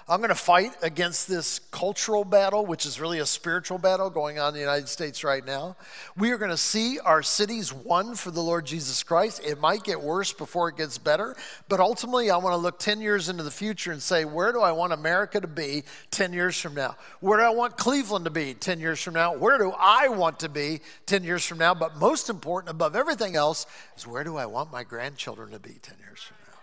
[0.08, 4.38] I'm going to fight against this cultural battle, which is really a spiritual battle going
[4.38, 5.76] on in the United States right now.
[6.16, 9.40] We are going to see our cities won for the Lord Jesus Christ.
[9.44, 11.36] It might get worse before it gets better,
[11.68, 14.60] but ultimately, I want to look 10 years into the future and say, where do
[14.60, 16.96] I want America to be 10 years from now?
[17.20, 19.36] Where do I want Cleveland to be 10 years from now?
[19.36, 21.74] Where do I want to be 10 years from now?
[21.74, 25.74] But most important, above everything else, is where do I want my grandchildren to be
[25.82, 26.58] 10 years from now?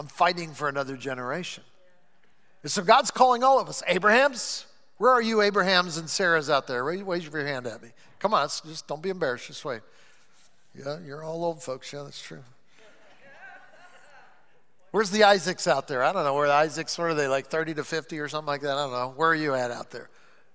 [0.00, 1.64] I'm fighting for another generation.
[2.62, 3.82] And so God's calling all of us.
[3.86, 4.66] Abraham's,
[4.98, 6.84] where are you, Abraham's and Sarah's out there?
[6.84, 7.90] Raise, raise your hand at me.
[8.18, 9.46] Come on, just don't be embarrassed.
[9.46, 9.80] Just wait.
[10.78, 11.92] Yeah, you're all old folks.
[11.92, 12.42] Yeah, that's true.
[14.90, 16.02] Where's the Isaacs out there?
[16.02, 17.10] I don't know where the Isaacs were.
[17.10, 18.76] Are they like 30 to 50 or something like that?
[18.76, 19.12] I don't know.
[19.16, 20.10] Where are you at out there?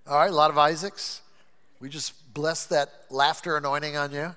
[0.08, 1.22] All right, a lot of Isaacs.
[1.80, 4.36] We just bless that laughter anointing on you.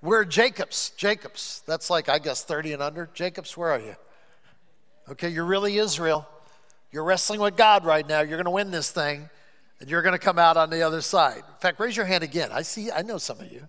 [0.00, 0.92] Where are Jacobs?
[0.96, 1.62] Jacobs.
[1.66, 3.10] That's like, I guess, 30 and under.
[3.14, 3.96] Jacobs, where are you?
[5.08, 6.26] Okay, you're really Israel.
[6.92, 8.20] You're wrestling with God right now.
[8.20, 9.28] You're going to win this thing,
[9.80, 11.38] and you're going to come out on the other side.
[11.38, 12.50] In fact, raise your hand again.
[12.52, 13.68] I see, I know some of you.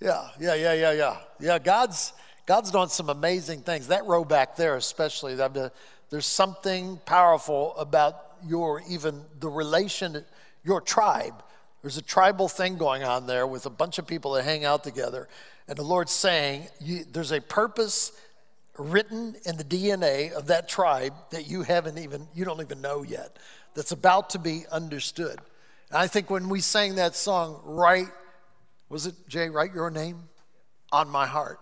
[0.00, 1.16] Yeah, yeah, yeah, yeah, yeah.
[1.38, 2.12] Yeah, God's
[2.46, 3.88] God's doing some amazing things.
[3.88, 5.68] That row back there, especially, uh,
[6.10, 10.24] there's something powerful about your even the relation,
[10.64, 11.42] your tribe.
[11.82, 14.84] There's a tribal thing going on there with a bunch of people that hang out
[14.84, 15.28] together.
[15.68, 16.66] And the Lord's saying,
[17.12, 18.12] there's a purpose
[18.80, 23.02] written in the DNA of that tribe that you haven't even, you don't even know
[23.02, 23.38] yet,
[23.74, 25.38] that's about to be understood.
[25.90, 28.08] And I think when we sang that song, Write,
[28.88, 30.28] was it Jay, Write Your Name
[30.92, 31.60] on My Heart?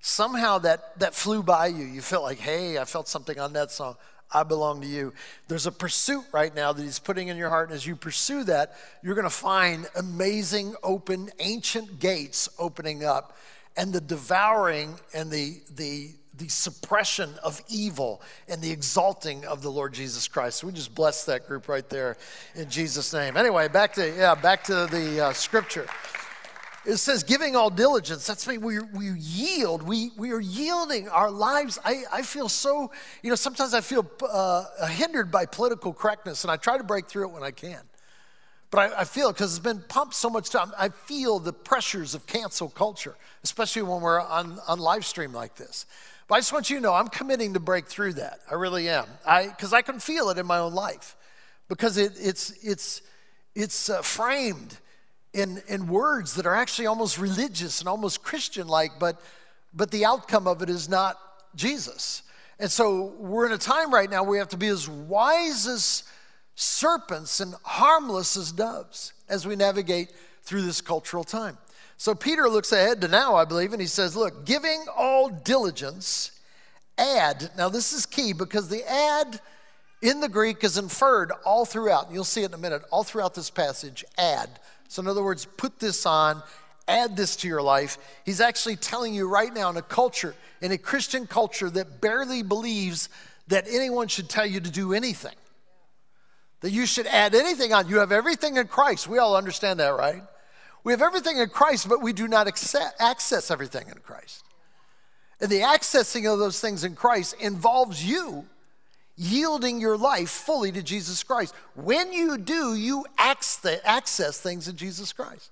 [0.00, 1.84] Somehow that, that flew by you.
[1.84, 3.96] You felt like, hey, I felt something on that song.
[4.34, 5.12] I belong to you.
[5.48, 7.68] There's a pursuit right now that he's putting in your heart.
[7.68, 13.36] And as you pursue that, you're going to find amazing, open, ancient gates opening up
[13.76, 19.70] and the devouring and the, the, the suppression of evil and the exalting of the
[19.70, 20.58] Lord Jesus Christ.
[20.60, 22.16] So we just bless that group right there
[22.54, 23.36] in Jesus' name.
[23.36, 25.86] Anyway, back to, yeah, back to the uh, scripture.
[26.84, 28.26] It says, giving all diligence.
[28.26, 28.58] That's me.
[28.58, 29.82] We, we yield.
[29.82, 31.78] We, we are yielding our lives.
[31.84, 32.90] I, I feel so,
[33.22, 37.06] you know, sometimes I feel uh, hindered by political correctness, and I try to break
[37.06, 37.80] through it when I can.
[38.72, 42.16] But I, I feel because it's been pumped so much time, I feel the pressures
[42.16, 43.14] of cancel culture,
[43.44, 45.86] especially when we're on, on live stream like this.
[46.32, 48.40] I just want you to know I'm committing to break through that.
[48.50, 49.06] I really am.
[49.48, 51.16] Because I, I, can feel it in my own life.
[51.68, 53.02] Because it, it's, it's,
[53.54, 54.78] it's uh, framed
[55.32, 59.20] in, in words that are actually almost religious and almost Christian like, but,
[59.74, 61.18] but the outcome of it is not
[61.54, 62.22] Jesus.
[62.58, 65.66] And so we're in a time right now where we have to be as wise
[65.66, 66.04] as
[66.54, 71.58] serpents and harmless as doves as we navigate through this cultural time.
[72.02, 76.32] So Peter looks ahead to now, I believe, and he says, Look, giving all diligence,
[76.98, 77.52] add.
[77.56, 79.38] Now, this is key because the add
[80.02, 82.10] in the Greek is inferred all throughout.
[82.10, 84.50] You'll see it in a minute, all throughout this passage, add.
[84.88, 86.42] So, in other words, put this on,
[86.88, 87.98] add this to your life.
[88.24, 92.42] He's actually telling you right now in a culture, in a Christian culture that barely
[92.42, 93.10] believes
[93.46, 95.36] that anyone should tell you to do anything,
[96.62, 97.86] that you should add anything on.
[97.86, 99.06] You have everything in Christ.
[99.06, 100.24] We all understand that, right?
[100.84, 104.44] We have everything in Christ, but we do not access everything in Christ.
[105.40, 108.46] And the accessing of those things in Christ involves you
[109.16, 111.54] yielding your life fully to Jesus Christ.
[111.74, 115.50] When you do, you access things in Jesus Christ.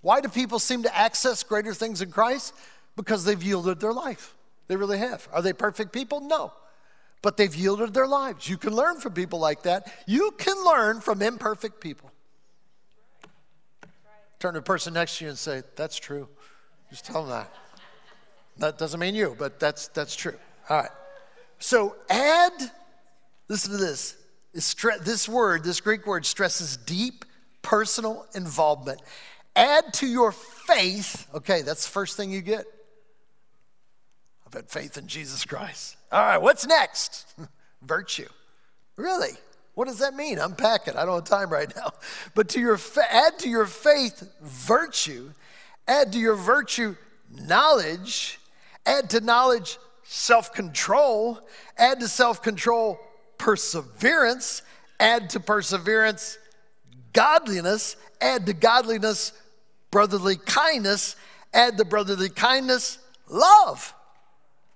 [0.00, 2.54] Why do people seem to access greater things in Christ?
[2.96, 4.34] Because they've yielded their life.
[4.68, 5.28] They really have.
[5.32, 6.20] Are they perfect people?
[6.20, 6.52] No.
[7.20, 8.48] But they've yielded their lives.
[8.48, 9.92] You can learn from people like that.
[10.06, 12.11] You can learn from imperfect people.
[14.42, 16.28] Turn to the person next to you and say, That's true.
[16.90, 17.54] Just tell them that.
[18.58, 20.36] That doesn't mean you, but that's, that's true.
[20.68, 20.90] All right.
[21.58, 22.70] So add
[23.52, 24.16] Listen to this.
[24.54, 27.26] This word, this Greek word, stresses deep
[27.60, 29.02] personal involvement.
[29.54, 32.64] Add to your faith, okay, that's the first thing you get.
[34.46, 35.98] I've had faith in Jesus Christ.
[36.10, 37.34] All right, what's next?
[37.82, 38.28] Virtue.
[38.96, 39.32] Really?
[39.74, 40.38] What does that mean?
[40.38, 40.96] I'm packing.
[40.96, 41.92] I don't have time right now.
[42.34, 42.78] But to your
[43.10, 45.30] add to your faith virtue,
[45.88, 46.96] add to your virtue
[47.30, 48.38] knowledge,
[48.84, 51.40] add to knowledge self-control,
[51.78, 52.98] add to self-control
[53.38, 54.62] perseverance,
[55.00, 56.38] add to perseverance
[57.12, 59.32] godliness, add to godliness
[59.90, 61.16] brotherly kindness,
[61.52, 63.94] add to brotherly kindness love.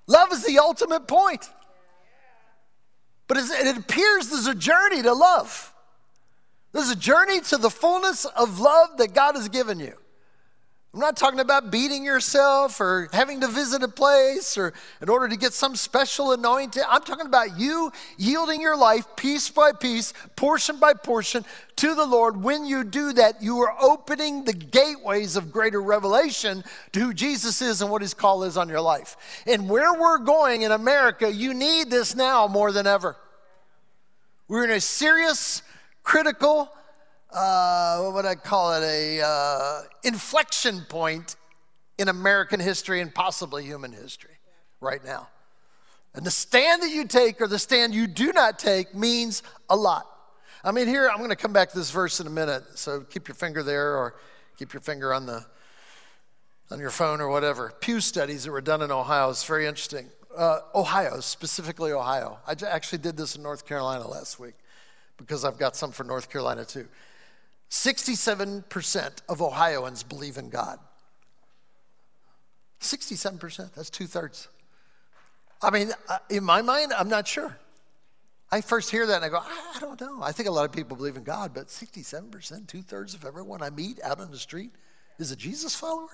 [0.07, 1.49] Love is the ultimate point.
[3.29, 5.73] But it appears there's a journey to love.
[6.73, 9.95] There's a journey to the fullness of love that God has given you.
[10.97, 15.29] I'm not talking about beating yourself or having to visit a place or in order
[15.29, 16.83] to get some special anointing.
[16.89, 21.45] I'm talking about you yielding your life piece by piece, portion by portion
[21.77, 22.43] to the Lord.
[22.43, 27.61] When you do that, you are opening the gateways of greater revelation to who Jesus
[27.61, 29.19] is and what his call is on your life.
[29.47, 33.17] And where we're going in America, you need this now more than ever.
[34.49, 35.61] We're in a serious,
[36.03, 36.71] critical,
[37.37, 41.37] uh, what would I call it, a uh, inflection point
[41.99, 44.39] in American history and possibly human history
[44.81, 45.29] right now.
[46.15, 49.77] And the stand that you take or the stand you do not take means a
[49.77, 50.07] lot.
[50.65, 53.03] I mean, here, I'm going to come back to this verse in a minute, so
[53.03, 54.17] keep your finger there or
[54.57, 55.45] keep your finger on the
[56.71, 57.73] on your phone or whatever.
[57.81, 60.09] Pew studies that were done in Ohio is very interesting.
[60.37, 62.39] Uh, Ohio, specifically Ohio.
[62.47, 64.55] I actually did this in North Carolina last week
[65.17, 66.89] because I've got some for North Carolina too.
[67.71, 70.79] 67% of Ohioans believe in God.
[72.81, 74.49] 67%, that's two thirds.
[75.63, 77.57] I mean, uh, in my mind, I'm not sure.
[78.53, 80.21] I first hear that and I go, I don't know.
[80.23, 83.63] I think a lot of people believe in God, but 67%, two thirds of everyone
[83.63, 84.71] I meet out on the street
[85.19, 86.09] is a Jesus follower?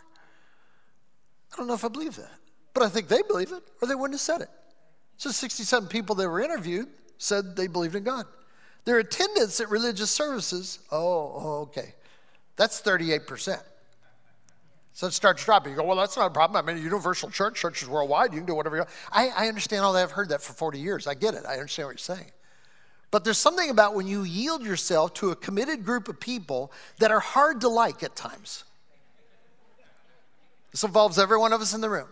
[1.53, 2.31] I don't know if I believe that,
[2.72, 4.49] but I think they believe it or they wouldn't have said it.
[5.18, 8.24] So 67 people that were interviewed said they believed in God.
[8.85, 11.95] Their attendance at religious services, oh, okay,
[12.57, 13.62] that's 38%.
[14.95, 15.72] So it starts dropping.
[15.72, 16.68] You go, well, that's not a problem.
[16.68, 18.91] I mean, universal church, churches worldwide, you can do whatever you want.
[19.11, 20.03] I, I understand all that.
[20.03, 21.07] I've heard that for 40 years.
[21.07, 21.45] I get it.
[21.49, 22.30] I understand what you're saying.
[23.11, 27.11] But there's something about when you yield yourself to a committed group of people that
[27.11, 28.64] are hard to like at times.
[30.72, 32.09] This involves every one of us in the room.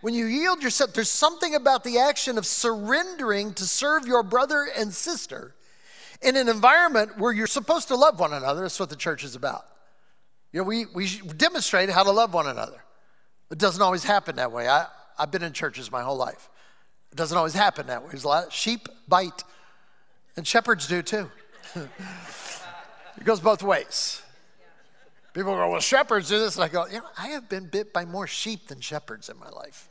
[0.00, 4.68] when you yield yourself, there's something about the action of surrendering to serve your brother
[4.76, 5.54] and sister
[6.24, 8.62] in an environment where you're supposed to love one another.
[8.62, 9.66] That's what the church is about.
[10.52, 12.82] You know, we, we demonstrate how to love one another.
[13.50, 14.68] It doesn't always happen that way.
[14.68, 14.86] I,
[15.18, 16.48] I've been in churches my whole life.
[17.12, 18.08] It doesn't always happen that way.
[18.10, 19.44] There's a lot of sheep bite,
[20.36, 21.30] and shepherds do too.
[21.76, 24.22] it goes both ways.
[25.32, 26.54] People go, well, shepherds do this.
[26.54, 29.38] And I go, you know, I have been bit by more sheep than shepherds in
[29.38, 29.88] my life.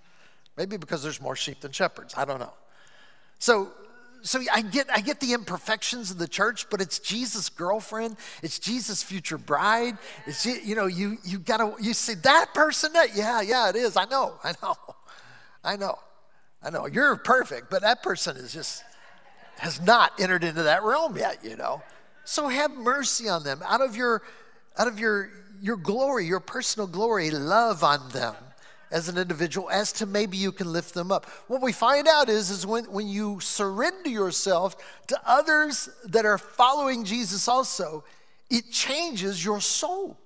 [0.56, 2.14] Maybe because there's more sheep than shepherds.
[2.18, 2.54] I don't know.
[3.40, 3.72] So
[4.26, 8.16] so I get, I get the imperfections of the church, but it's Jesus' girlfriend.
[8.42, 9.98] It's Jesus' future bride.
[10.26, 13.98] It's, you know, you, you gotta, you say, that person, that, yeah, yeah, it is.
[13.98, 14.76] I know, I know,
[15.64, 16.00] I know,
[16.64, 16.88] I know.
[16.88, 18.84] You're perfect, but that person is just,
[19.58, 21.84] has not entered into that realm yet, you know.
[22.24, 23.62] So have mercy on them.
[23.66, 24.22] Out of your,
[24.78, 28.36] out of your, your glory, your personal glory, love on them
[28.94, 31.26] as an individual as to maybe you can lift them up.
[31.48, 34.76] What we find out is, is when, when you surrender yourself
[35.08, 38.04] to others that are following Jesus also,
[38.52, 40.18] it changes your soul.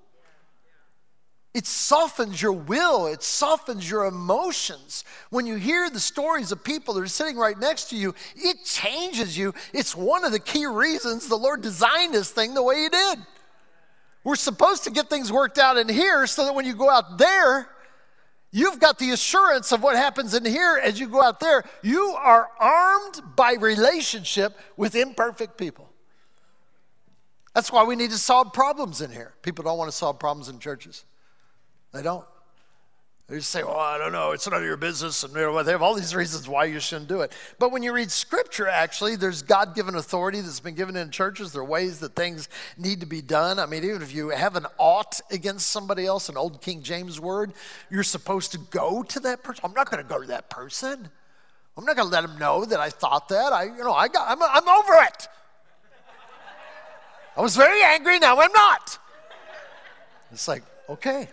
[1.54, 5.06] It softens your will, it softens your emotions.
[5.30, 8.58] When you hear the stories of people that are sitting right next to you, it
[8.66, 9.54] changes you.
[9.74, 13.20] It's one of the key reasons the Lord designed this thing the way He did.
[14.26, 17.18] We're supposed to get things worked out in here so that when you go out
[17.18, 17.70] there,
[18.52, 21.64] You've got the assurance of what happens in here as you go out there.
[21.82, 25.90] You are armed by relationship with imperfect people.
[27.54, 29.34] That's why we need to solve problems in here.
[29.42, 31.06] People don't want to solve problems in churches,
[31.92, 32.26] they don't.
[33.30, 35.22] They say, well, I don't know, it's none of your business.
[35.24, 37.34] And they have all these reasons why you shouldn't do it.
[37.60, 41.52] But when you read scripture, actually, there's God given authority that's been given in churches.
[41.52, 42.48] There are ways that things
[42.78, 43.60] need to be done.
[43.60, 47.20] I mean, even if you have an ought against somebody else, an old King James
[47.20, 47.52] word,
[47.90, 49.62] you're supposed to go to that person.
[49.66, 51.10] I'm not going to go to that person.
[51.76, 53.52] I'm not going to let him know that I thought that.
[53.52, 55.28] I, you know, I got, I'm, I'm over it.
[57.36, 58.98] I was very angry, now I'm not.
[60.32, 61.28] It's like, okay.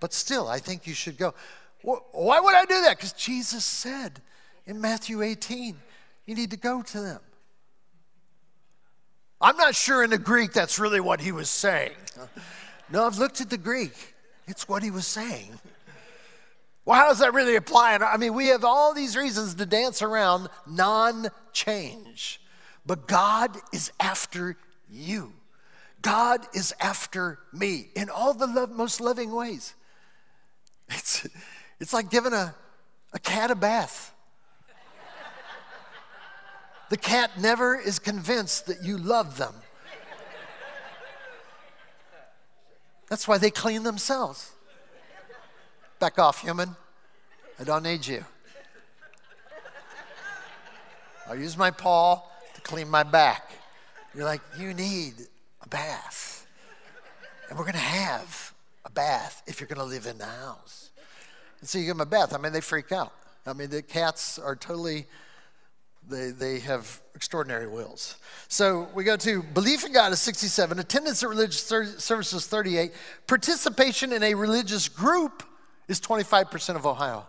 [0.00, 1.34] But still, I think you should go.
[1.82, 2.96] Why would I do that?
[2.96, 4.20] Because Jesus said
[4.66, 5.76] in Matthew 18,
[6.26, 7.20] you need to go to them.
[9.40, 11.92] I'm not sure in the Greek that's really what he was saying.
[12.90, 14.14] No, I've looked at the Greek.
[14.46, 15.58] It's what he was saying.
[16.84, 17.96] Well, how does that really apply?
[17.96, 22.40] I mean, we have all these reasons to dance around non change,
[22.86, 24.56] but God is after
[24.88, 25.32] you.
[26.00, 29.74] God is after me in all the love, most loving ways.
[30.96, 31.26] It's,
[31.80, 32.54] it's like giving a,
[33.12, 34.14] a cat a bath.
[36.88, 39.54] The cat never is convinced that you love them.
[43.08, 44.52] That's why they clean themselves.
[45.98, 46.76] Back off, human.
[47.58, 48.24] I don't need you.
[51.28, 52.22] I'll use my paw
[52.54, 53.50] to clean my back.
[54.14, 55.14] You're like, you need
[55.62, 56.46] a bath.
[57.48, 58.52] And we're going to have
[58.86, 60.90] a bath if you're going to live in the house.
[61.60, 62.32] And so you give them a bath.
[62.32, 63.12] I mean, they freak out.
[63.44, 65.06] I mean, the cats are totally,
[66.08, 68.16] they, they have extraordinary wills.
[68.48, 72.92] So we go to belief in God is 67, attendance at religious services 38,
[73.26, 75.42] participation in a religious group
[75.88, 77.26] is 25% of Ohio.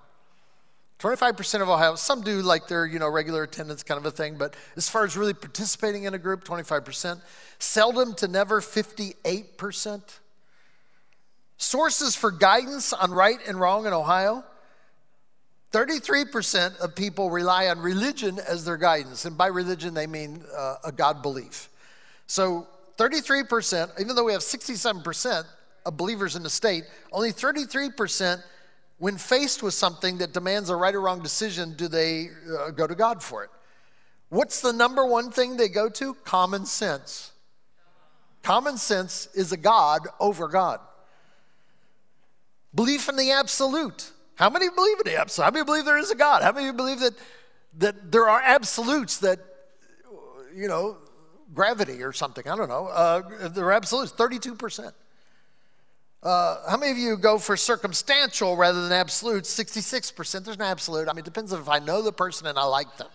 [0.99, 4.35] 25% of Ohio, some do like their, you know, regular attendance kind of a thing,
[4.35, 7.21] but as far as really participating in a group, 25%.
[7.59, 10.01] Seldom to never, 58%.
[11.67, 14.45] Sources for guidance on right and wrong in Ohio
[15.73, 19.25] 33% of people rely on religion as their guidance.
[19.25, 21.67] And by religion, they mean uh, a God belief.
[22.25, 25.43] So 33%, even though we have 67%
[25.85, 28.41] of believers in the state, only 33%,
[28.97, 32.29] when faced with something that demands a right or wrong decision, do they
[32.61, 33.49] uh, go to God for it.
[34.29, 36.13] What's the number one thing they go to?
[36.23, 37.33] Common sense.
[38.41, 40.79] Common sense is a God over God.
[42.77, 44.11] Belief in the absolute.
[44.35, 45.45] How many believe in the absolute?
[45.45, 46.43] How many believe there is a God?
[46.43, 47.13] How many believe that,
[47.79, 49.39] that there are absolutes that,
[50.55, 50.97] you know,
[51.55, 52.47] gravity or something?
[52.47, 52.85] I don't know.
[52.85, 54.93] Uh, there are absolutes, 32%.
[56.21, 59.45] Uh, how many of you go for circumstantial rather than absolute?
[59.45, 60.15] 66%.
[60.45, 61.09] There's an absolute.
[61.09, 63.09] I mean, it depends on if I know the person and I like them.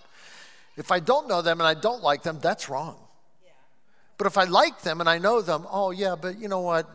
[0.76, 2.96] If I don't know them and I don't like them, that's wrong.
[3.44, 3.52] Yeah.
[4.18, 6.90] But if I like them and I know them, oh, yeah, but you know what?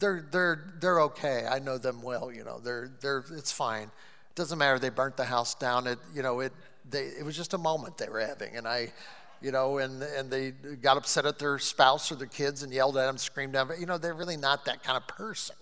[0.00, 1.46] They're, they're, they're okay.
[1.48, 3.84] I know them well, you know, they're, they're, it's fine.
[3.84, 4.78] It doesn't matter.
[4.78, 5.86] They burnt the house down.
[5.86, 6.52] It, you know, it,
[6.88, 8.56] they, it was just a moment they were having.
[8.56, 8.92] And I,
[9.40, 12.96] you know, and, and they got upset at their spouse or their kids and yelled
[12.96, 13.76] at them, screamed at them.
[13.78, 15.56] You know, they're really not that kind of person.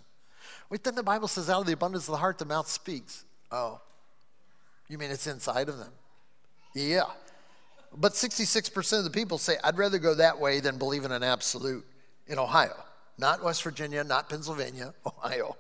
[0.71, 3.25] Wait, then the Bible says, out of the abundance of the heart, the mouth speaks.
[3.51, 3.81] Oh,
[4.89, 5.93] you mean it's inside of them?
[6.75, 7.05] Yeah.
[7.97, 11.23] But 66% of the people say, I'd rather go that way than believe in an
[11.23, 11.85] absolute
[12.27, 12.85] in Ohio.
[13.19, 15.57] Not West Virginia, not Pennsylvania, Ohio.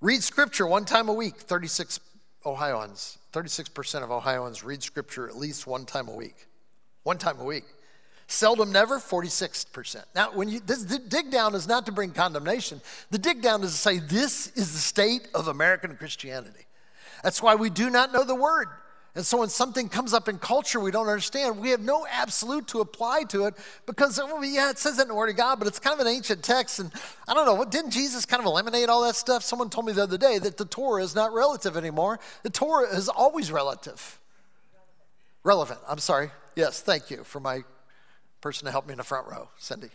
[0.00, 1.36] Read scripture one time a week.
[1.36, 2.00] 36
[2.46, 6.46] Ohioans, 36% of Ohioans read scripture at least one time a week.
[7.02, 7.64] One time a week.
[8.28, 10.04] Seldom never, 46%.
[10.14, 12.80] Now, when you, this, the dig down is not to bring condemnation.
[13.10, 16.66] The dig down is to say this is the state of American Christianity.
[17.22, 18.68] That's why we do not know the word.
[19.18, 22.68] And so when something comes up in culture we don't understand, we have no absolute
[22.68, 23.54] to apply to it
[23.84, 26.06] because, well, yeah, it says it in the Word of God, but it's kind of
[26.06, 26.78] an ancient text.
[26.78, 26.92] And
[27.26, 29.42] I don't know, what, didn't Jesus kind of eliminate all that stuff?
[29.42, 32.20] Someone told me the other day that the Torah is not relative anymore.
[32.44, 34.20] The Torah is always relative.
[35.42, 36.30] Relevant, I'm sorry.
[36.54, 37.64] Yes, thank you for my
[38.40, 39.90] person to help me in the front row, Cindy.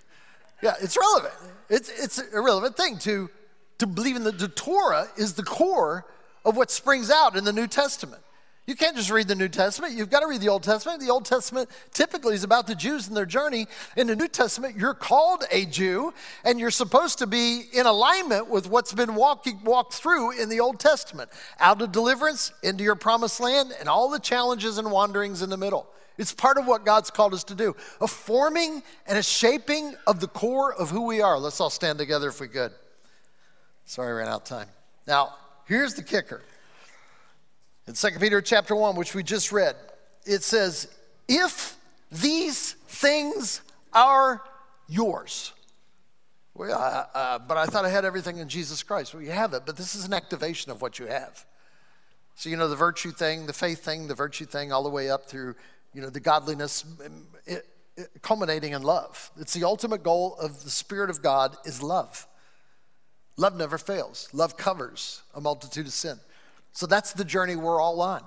[0.61, 1.33] Yeah, it's relevant.
[1.69, 3.29] It's, it's a relevant thing to,
[3.77, 6.07] to believe in the, the Torah is the core
[6.43, 8.21] of what springs out in the New Testament.
[8.65, 9.93] You can't just read the New Testament.
[9.93, 11.01] You've got to read the Old Testament.
[11.01, 13.67] The Old Testament typically is about the Jews and their journey.
[13.97, 16.13] In the New Testament, you're called a Jew,
[16.45, 20.61] and you're supposed to be in alignment with what's been walking, walked through in the
[20.61, 25.41] Old Testament out of deliverance into your promised land and all the challenges and wanderings
[25.41, 25.85] in the middle.
[26.17, 30.21] It's part of what God's called us to do a forming and a shaping of
[30.21, 31.37] the core of who we are.
[31.37, 32.71] Let's all stand together if we could.
[33.83, 34.67] Sorry, I ran out of time.
[35.05, 35.35] Now,
[35.65, 36.41] here's the kicker
[37.87, 39.75] in 2 Peter chapter 1, which we just read,
[40.25, 40.87] it says,
[41.27, 41.77] If
[42.11, 43.61] these things
[43.91, 44.41] are
[44.87, 45.53] yours.
[46.53, 49.13] Well, uh, uh, but I thought I had everything in Jesus Christ.
[49.13, 51.45] Well, you have it, but this is an activation of what you have.
[52.35, 55.09] So, you know, the virtue thing, the faith thing, the virtue thing, all the way
[55.09, 55.55] up through,
[55.93, 56.85] you know, the godliness,
[57.45, 57.65] it,
[57.97, 59.31] it, culminating in love.
[59.39, 62.27] It's the ultimate goal of the Spirit of God is love.
[63.35, 64.29] Love never fails.
[64.33, 66.19] Love covers a multitude of sin.
[66.73, 68.23] So that's the journey we're all on.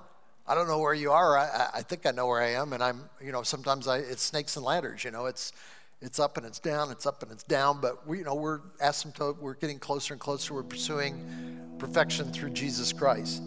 [0.47, 1.37] I don't know where you are.
[1.37, 4.23] I, I think I know where I am, and I'm, you know, sometimes I, it's
[4.23, 5.03] snakes and ladders.
[5.03, 5.51] You know, it's
[6.01, 7.81] it's up and it's down, it's up and it's down.
[7.81, 9.39] But we, you know, we're asymptote.
[9.39, 10.53] We're getting closer and closer.
[10.53, 13.43] We're pursuing perfection through Jesus Christ.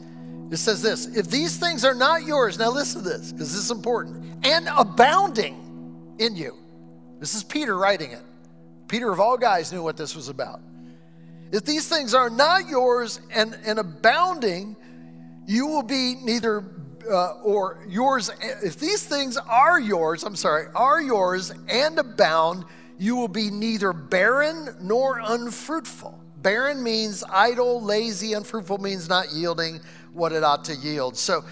[0.51, 3.63] It says this: If these things are not yours, now listen to this because this
[3.65, 6.59] is important, and abounding in you.
[7.19, 8.23] This is Peter writing it.
[8.89, 10.61] Peter of all guys knew what this was about.
[11.53, 14.77] If these things are not yours and, and abounding,
[15.51, 16.65] you will be neither
[17.11, 18.31] uh, or yours
[18.63, 22.65] if these things are yours i'm sorry are yours and abound
[23.01, 26.23] you will be neither barren nor unfruitful.
[26.37, 29.81] Barren means idle lazy unfruitful means not yielding
[30.13, 31.17] what it ought to yield.
[31.17, 31.43] So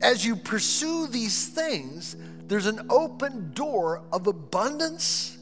[0.00, 2.16] as you pursue these things
[2.46, 5.35] there's an open door of abundance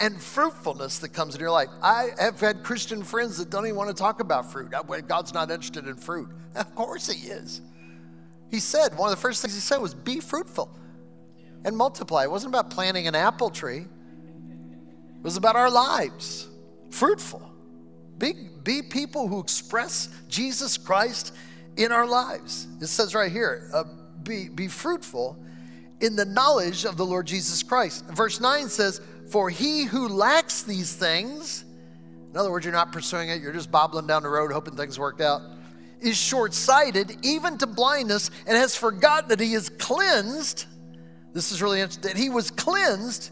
[0.00, 1.68] and fruitfulness that comes in your life.
[1.82, 4.72] I have had Christian friends that don't even want to talk about fruit.
[5.06, 6.28] God's not interested in fruit.
[6.54, 7.60] Of course, He is.
[8.50, 10.76] He said, one of the first things He said was, Be fruitful
[11.64, 12.24] and multiply.
[12.24, 16.48] It wasn't about planting an apple tree, it was about our lives.
[16.90, 17.42] Fruitful.
[18.16, 18.32] Be,
[18.64, 21.32] be people who express Jesus Christ
[21.76, 22.66] in our lives.
[22.80, 23.84] It says right here, uh,
[24.22, 25.38] be, be fruitful
[26.00, 28.04] in the knowledge of the Lord Jesus Christ.
[28.06, 31.64] Verse 9 says, For he who lacks these things,
[32.30, 34.98] in other words, you're not pursuing it, you're just bobbling down the road hoping things
[34.98, 35.42] work out,
[36.00, 40.66] is short sighted, even to blindness, and has forgotten that he is cleansed.
[41.32, 43.30] This is really interesting, that he was cleansed.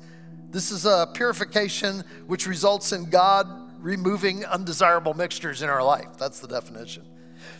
[0.51, 3.49] This is a purification which results in God
[3.81, 6.19] removing undesirable mixtures in our life.
[6.19, 7.05] That's the definition.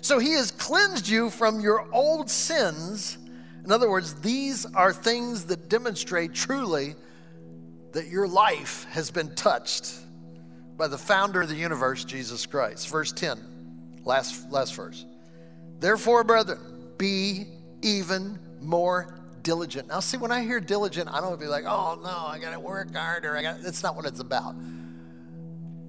[0.01, 3.19] So he has cleansed you from your old sins
[3.67, 6.95] in other words, these are things that demonstrate truly
[7.97, 9.95] that your life has been touched
[10.77, 12.91] by the founder of the universe, Jesus Christ.
[12.91, 13.41] Verse 10,
[14.05, 15.07] last, last verse.
[15.81, 16.61] Therefore, brethren,
[16.99, 17.47] be
[17.81, 19.89] even more diligent.
[19.89, 22.61] Now, see, when I hear diligent, I don't be like, oh no, I got to
[22.61, 23.35] work harder.
[23.35, 23.63] I got.
[23.63, 24.55] That's not what it's about.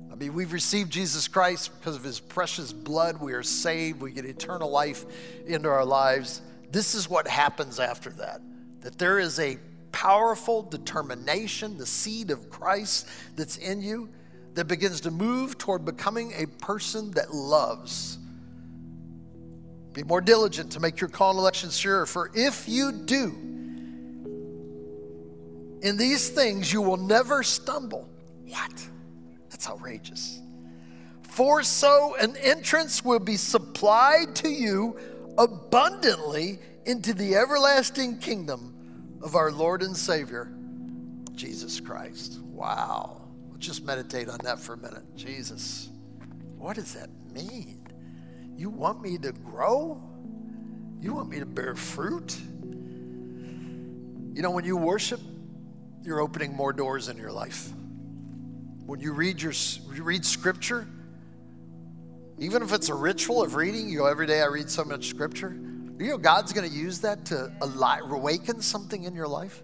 [0.09, 3.19] I mean, we've received Jesus Christ because of His precious blood.
[3.19, 3.99] We are saved.
[3.99, 5.03] We get eternal life
[5.45, 6.41] into our lives.
[6.71, 8.39] This is what happens after that
[8.79, 9.57] that there is a
[9.97, 14.09] powerful determination, the seed of Christ that's in you,
[14.53, 18.19] that begins to move toward becoming a person that loves.
[19.93, 23.35] Be more diligent to make your call and election sure, for if you do,
[25.81, 28.07] in these things you will never stumble.
[28.45, 28.87] What?
[29.49, 30.39] That's outrageous.
[31.23, 34.99] For so an entrance will be supplied to you
[35.39, 38.75] abundantly into the everlasting kingdom
[39.22, 40.51] of our Lord and Savior,
[41.36, 42.39] Jesus Christ.
[42.41, 43.22] Wow.
[43.51, 45.03] Let's just meditate on that for a minute.
[45.15, 45.89] Jesus,
[46.57, 47.88] what does that mean?
[48.55, 50.01] You want me to grow?
[50.99, 52.38] You want me to bear fruit?
[54.34, 55.20] You know, when you worship,
[56.03, 57.70] you're opening more doors in your life.
[58.86, 59.53] When you read your
[59.93, 60.88] you read scripture,
[62.39, 65.07] even if it's a ritual of reading, you go every day I read so much
[65.07, 65.59] scripture.
[65.99, 69.63] You know God's going to use that to awaken something in your life.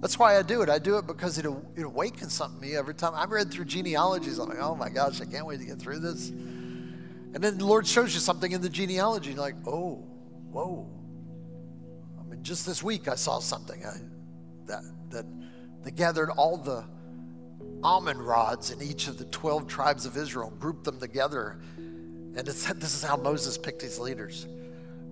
[0.00, 0.70] That's why I do it.
[0.70, 1.46] I do it because it,
[1.76, 3.12] it awakens something in me every time.
[3.14, 4.38] I read through genealogies.
[4.38, 6.30] I'm like, oh my gosh, I can't wait to get through this.
[6.30, 9.30] And then the Lord shows you something in the genealogy.
[9.30, 10.04] You're like, oh,
[10.50, 10.88] whoa.
[12.18, 13.96] I mean, just this week I saw something I,
[14.66, 15.26] that, that
[15.82, 16.84] they gathered all the
[17.82, 21.60] almond rods in each of the 12 tribes of Israel, grouped them together.
[21.76, 24.46] And it said this is how Moses picked his leaders.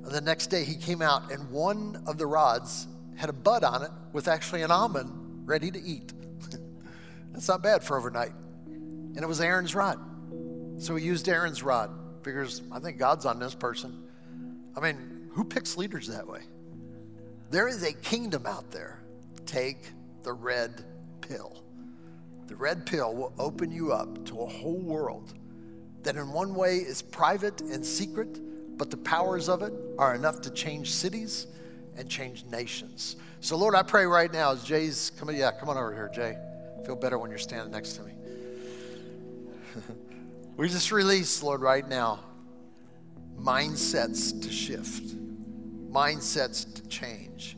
[0.03, 2.87] The next day he came out, and one of the rods
[3.17, 5.11] had a bud on it with actually an almond
[5.45, 6.13] ready to eat.
[7.33, 8.33] That's not bad for overnight.
[8.67, 9.99] And it was Aaron's rod.
[10.79, 11.91] So he used Aaron's rod.
[12.23, 14.05] Figures, I think God's on this person.
[14.77, 16.41] I mean, who picks leaders that way?
[17.51, 19.01] There is a kingdom out there.
[19.47, 19.79] Take
[20.23, 20.85] the red
[21.21, 21.65] pill.
[22.47, 25.35] The red pill will open you up to a whole world
[26.03, 28.41] that, in one way, is private and secret,
[28.79, 31.49] but the powers of it are enough to change cities
[31.97, 33.17] and change nations.
[33.41, 35.37] So, Lord, I pray right now as Jay's coming.
[35.37, 36.39] Yeah, come on over here, Jay.
[36.87, 38.13] Feel better when you're standing next to me.
[40.57, 42.21] we just release, Lord, right now,
[43.39, 45.05] mindsets to shift,
[45.93, 47.57] mindsets to change.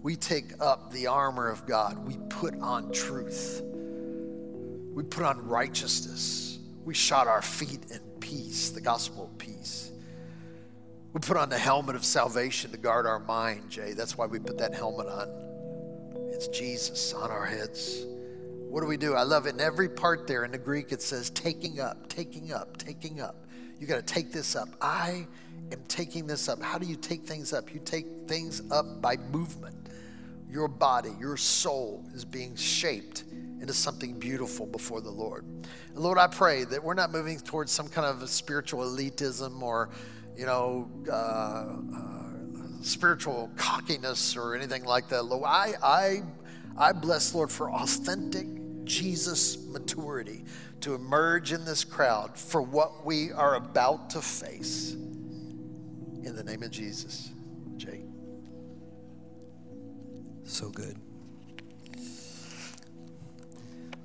[0.00, 6.58] We take up the armor of God, we put on truth, we put on righteousness,
[6.84, 9.91] we shod our feet in peace, the gospel of peace.
[11.12, 13.92] We put on the helmet of salvation to guard our mind, Jay.
[13.92, 15.28] That's why we put that helmet on.
[16.32, 18.06] It's Jesus on our heads.
[18.70, 19.14] What do we do?
[19.14, 19.52] I love it.
[19.52, 23.44] In every part there in the Greek, it says taking up, taking up, taking up.
[23.78, 24.70] You got to take this up.
[24.80, 25.26] I
[25.70, 26.62] am taking this up.
[26.62, 27.74] How do you take things up?
[27.74, 29.90] You take things up by movement.
[30.48, 33.24] Your body, your soul is being shaped
[33.60, 35.44] into something beautiful before the Lord.
[35.44, 39.90] And Lord, I pray that we're not moving towards some kind of spiritual elitism or
[40.36, 42.12] you know, uh, uh,
[42.82, 45.22] spiritual cockiness or anything like that.
[45.46, 46.22] I, I,
[46.76, 48.46] I bless Lord for authentic
[48.84, 50.44] Jesus maturity
[50.80, 54.92] to emerge in this crowd for what we are about to face.
[54.92, 57.30] In the name of Jesus.
[57.76, 58.02] Jay.
[60.44, 60.96] So good.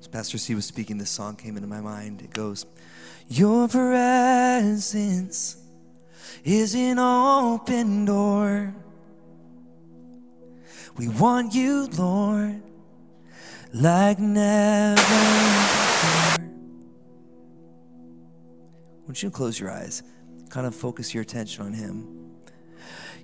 [0.00, 2.22] As Pastor C was speaking, this song came into my mind.
[2.22, 2.66] It goes,
[3.28, 5.56] Your presence
[6.44, 8.74] is an open door.
[10.96, 12.60] We want you, Lord,
[13.72, 16.44] like never before.
[19.06, 20.02] Won't you close your eyes?
[20.50, 22.06] Kind of focus your attention on Him.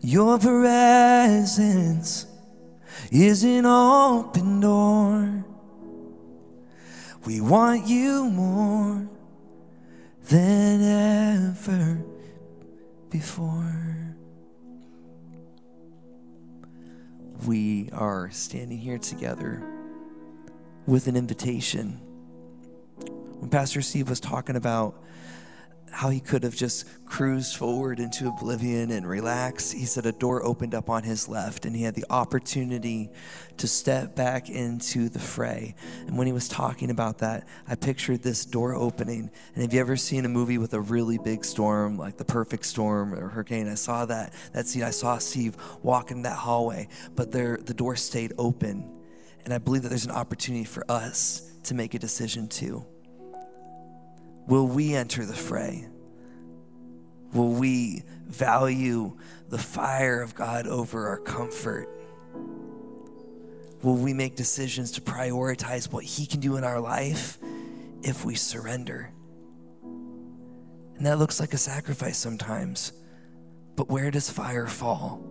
[0.01, 2.27] Your presence
[3.11, 5.45] is an open door.
[7.27, 9.09] We want you more
[10.29, 12.14] than ever
[13.15, 14.17] before.
[17.47, 19.63] We are standing here together
[20.89, 22.01] with an invitation.
[23.39, 25.01] When Pastor Steve was talking about
[25.95, 29.73] how he could have just cruised forward into oblivion and relaxed.
[29.73, 33.11] He said a door opened up on his left and he had the opportunity
[33.59, 35.77] to step back into the fray.
[36.09, 39.31] And when he was talking about that, I pictured this door opening.
[39.55, 42.67] And have you ever seen a movie with a really big storm, like the perfect
[42.67, 43.69] storm or hurricane?
[43.69, 44.83] I saw that, that scene.
[44.83, 49.01] I saw Steve walk in that hallway, but there, the door stayed open.
[49.45, 52.85] And I believe that there's an opportunity for us to make a decision too.
[54.47, 55.89] Will we enter the fray?
[57.33, 59.17] Will we value
[59.49, 61.89] the fire of God over our comfort?
[63.83, 67.39] Will we make decisions to prioritize what He can do in our life
[68.03, 69.11] if we surrender?
[69.83, 72.93] And that looks like a sacrifice sometimes.
[73.77, 75.23] But where does fire fall?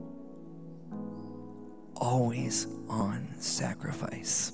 [1.95, 4.51] Always on sacrifice.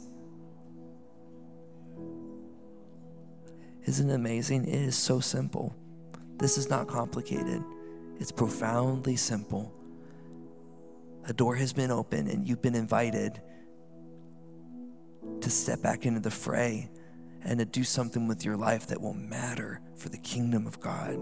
[3.90, 4.68] Isn't it amazing?
[4.68, 5.76] It is so simple.
[6.38, 7.64] This is not complicated,
[8.20, 9.74] it's profoundly simple.
[11.28, 13.42] A door has been opened, and you've been invited
[15.42, 16.92] to step back into the fray
[17.44, 21.16] and to do something with your life that will matter for the kingdom of God.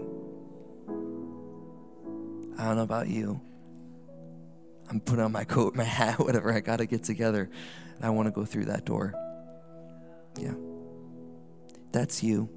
[2.58, 3.40] I don't know about you.
[4.90, 6.52] I'm putting on my coat, my hat, whatever.
[6.52, 7.48] I got to get together.
[7.96, 9.14] And I want to go through that door.
[10.38, 10.54] Yeah.
[11.92, 12.50] That's you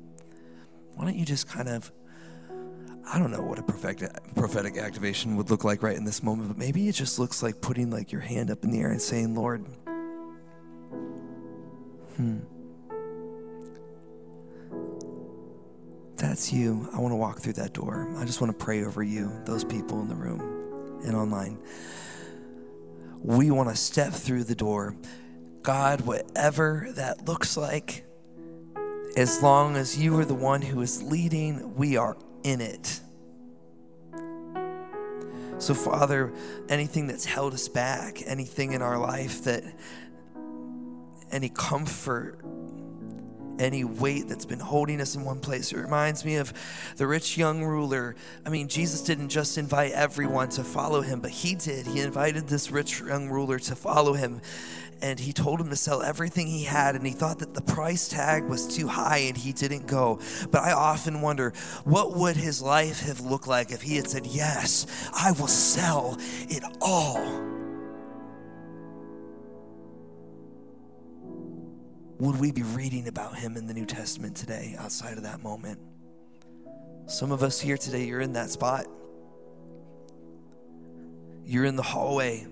[0.96, 1.92] why don't you just kind of
[3.12, 6.48] I don't know what a prophetic, prophetic activation would look like right in this moment,
[6.48, 9.02] but maybe it just looks like putting like your hand up in the air and
[9.02, 9.66] saying, Lord,
[12.16, 12.40] hmm.
[16.16, 16.88] That's you.
[16.94, 18.08] I want to walk through that door.
[18.18, 20.40] I just want to pray over you, those people in the room
[21.04, 21.58] and online.
[23.24, 24.96] We want to step through the door.
[25.64, 28.06] God, whatever that looks like,
[29.16, 33.00] as long as you are the one who is leading, we are in it.
[35.58, 36.34] So, Father,
[36.70, 39.64] anything that's held us back, anything in our life that,
[41.32, 42.40] any comfort,
[43.60, 45.72] any weight that's been holding us in one place.
[45.72, 46.52] It reminds me of
[46.98, 48.16] the rich young ruler.
[48.44, 51.86] I mean, Jesus didn't just invite everyone to follow him, but he did.
[51.86, 54.42] He invited this rich young ruler to follow him
[55.02, 58.08] and he told him to sell everything he had and he thought that the price
[58.08, 60.20] tag was too high and he didn't go.
[60.52, 64.26] But i often wonder what would his life have looked like if he had said
[64.26, 66.18] yes i will sell
[66.50, 67.52] it all
[72.22, 75.80] would we be reading about him in the new testament today outside of that moment?
[77.08, 78.86] Some of us here today you're in that spot.
[81.44, 82.46] You're in the hallway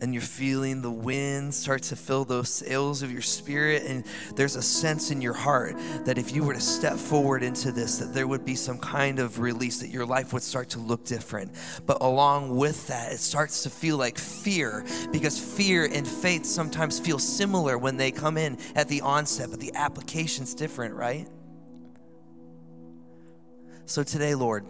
[0.00, 4.04] and you're feeling the wind start to fill those sails of your spirit and
[4.36, 7.98] there's a sense in your heart that if you were to step forward into this
[7.98, 11.04] that there would be some kind of release that your life would start to look
[11.04, 11.52] different.
[11.86, 17.00] But along with that it starts to feel like fear because fear and faith sometimes
[17.00, 21.28] feel similar when they come in at the onset but the application's different right?
[23.86, 24.66] So today lord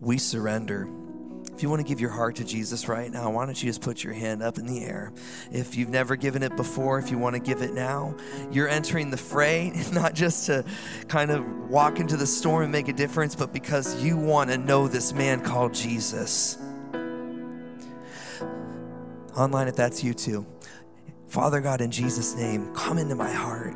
[0.00, 0.88] we surrender
[1.54, 3.80] if you want to give your heart to Jesus right now, why don't you just
[3.80, 5.12] put your hand up in the air?
[5.52, 8.16] If you've never given it before, if you want to give it now,
[8.50, 10.64] you're entering the fray, not just to
[11.06, 14.58] kind of walk into the storm and make a difference, but because you want to
[14.58, 16.58] know this man called Jesus.
[19.36, 20.44] Online, if that's you too.
[21.28, 23.74] Father God, in Jesus' name, come into my heart.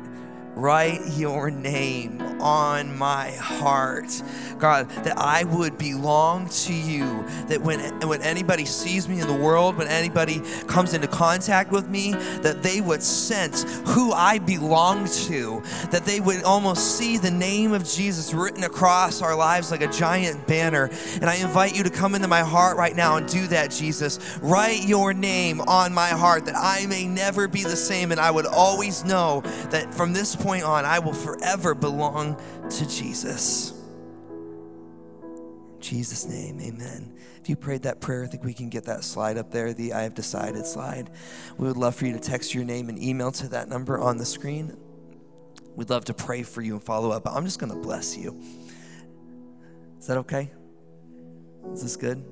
[0.55, 4.21] Write your name on my heart.
[4.59, 7.25] God, that I would belong to you.
[7.47, 11.89] That when, when anybody sees me in the world, when anybody comes into contact with
[11.89, 15.63] me, that they would sense who I belong to.
[15.91, 19.87] That they would almost see the name of Jesus written across our lives like a
[19.87, 20.89] giant banner.
[21.15, 24.39] And I invite you to come into my heart right now and do that, Jesus.
[24.41, 28.31] Write your name on my heart that I may never be the same and I
[28.31, 32.39] would always know that from this point on, I will forever belong
[32.69, 33.78] to Jesus.
[35.81, 37.13] Jesus' name, amen.
[37.41, 39.93] If you prayed that prayer, I think we can get that slide up there, the
[39.93, 41.09] I have decided slide.
[41.57, 44.17] We would love for you to text your name and email to that number on
[44.17, 44.77] the screen.
[45.75, 47.23] We'd love to pray for you and follow up.
[47.23, 48.41] But I'm just going to bless you.
[49.99, 50.51] Is that okay?
[51.73, 52.23] Is this good?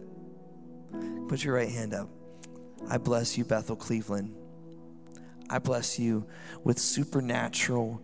[1.27, 2.09] Put your right hand up.
[2.89, 4.35] I bless you, Bethel Cleveland.
[5.49, 6.25] I bless you
[6.63, 8.01] with supernatural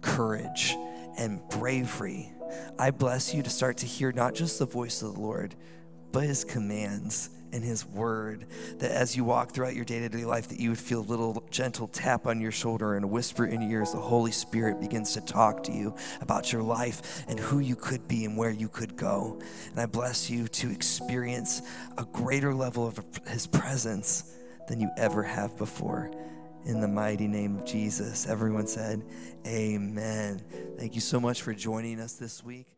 [0.00, 0.76] courage
[1.18, 2.32] and bravery.
[2.78, 5.54] I bless you to start to hear not just the voice of the Lord,
[6.12, 8.46] but his commands and his word
[8.78, 11.88] that as you walk throughout your day-to-day life that you would feel a little gentle
[11.88, 15.20] tap on your shoulder and a whisper in your ears the holy spirit begins to
[15.22, 18.96] talk to you about your life and who you could be and where you could
[18.96, 19.40] go.
[19.70, 21.62] And i bless you to experience
[21.96, 24.34] a greater level of his presence
[24.68, 26.10] than you ever have before
[26.64, 28.26] in the mighty name of Jesus.
[28.26, 29.04] Everyone said,
[29.46, 30.42] Amen.
[30.78, 32.77] Thank you so much for joining us this week.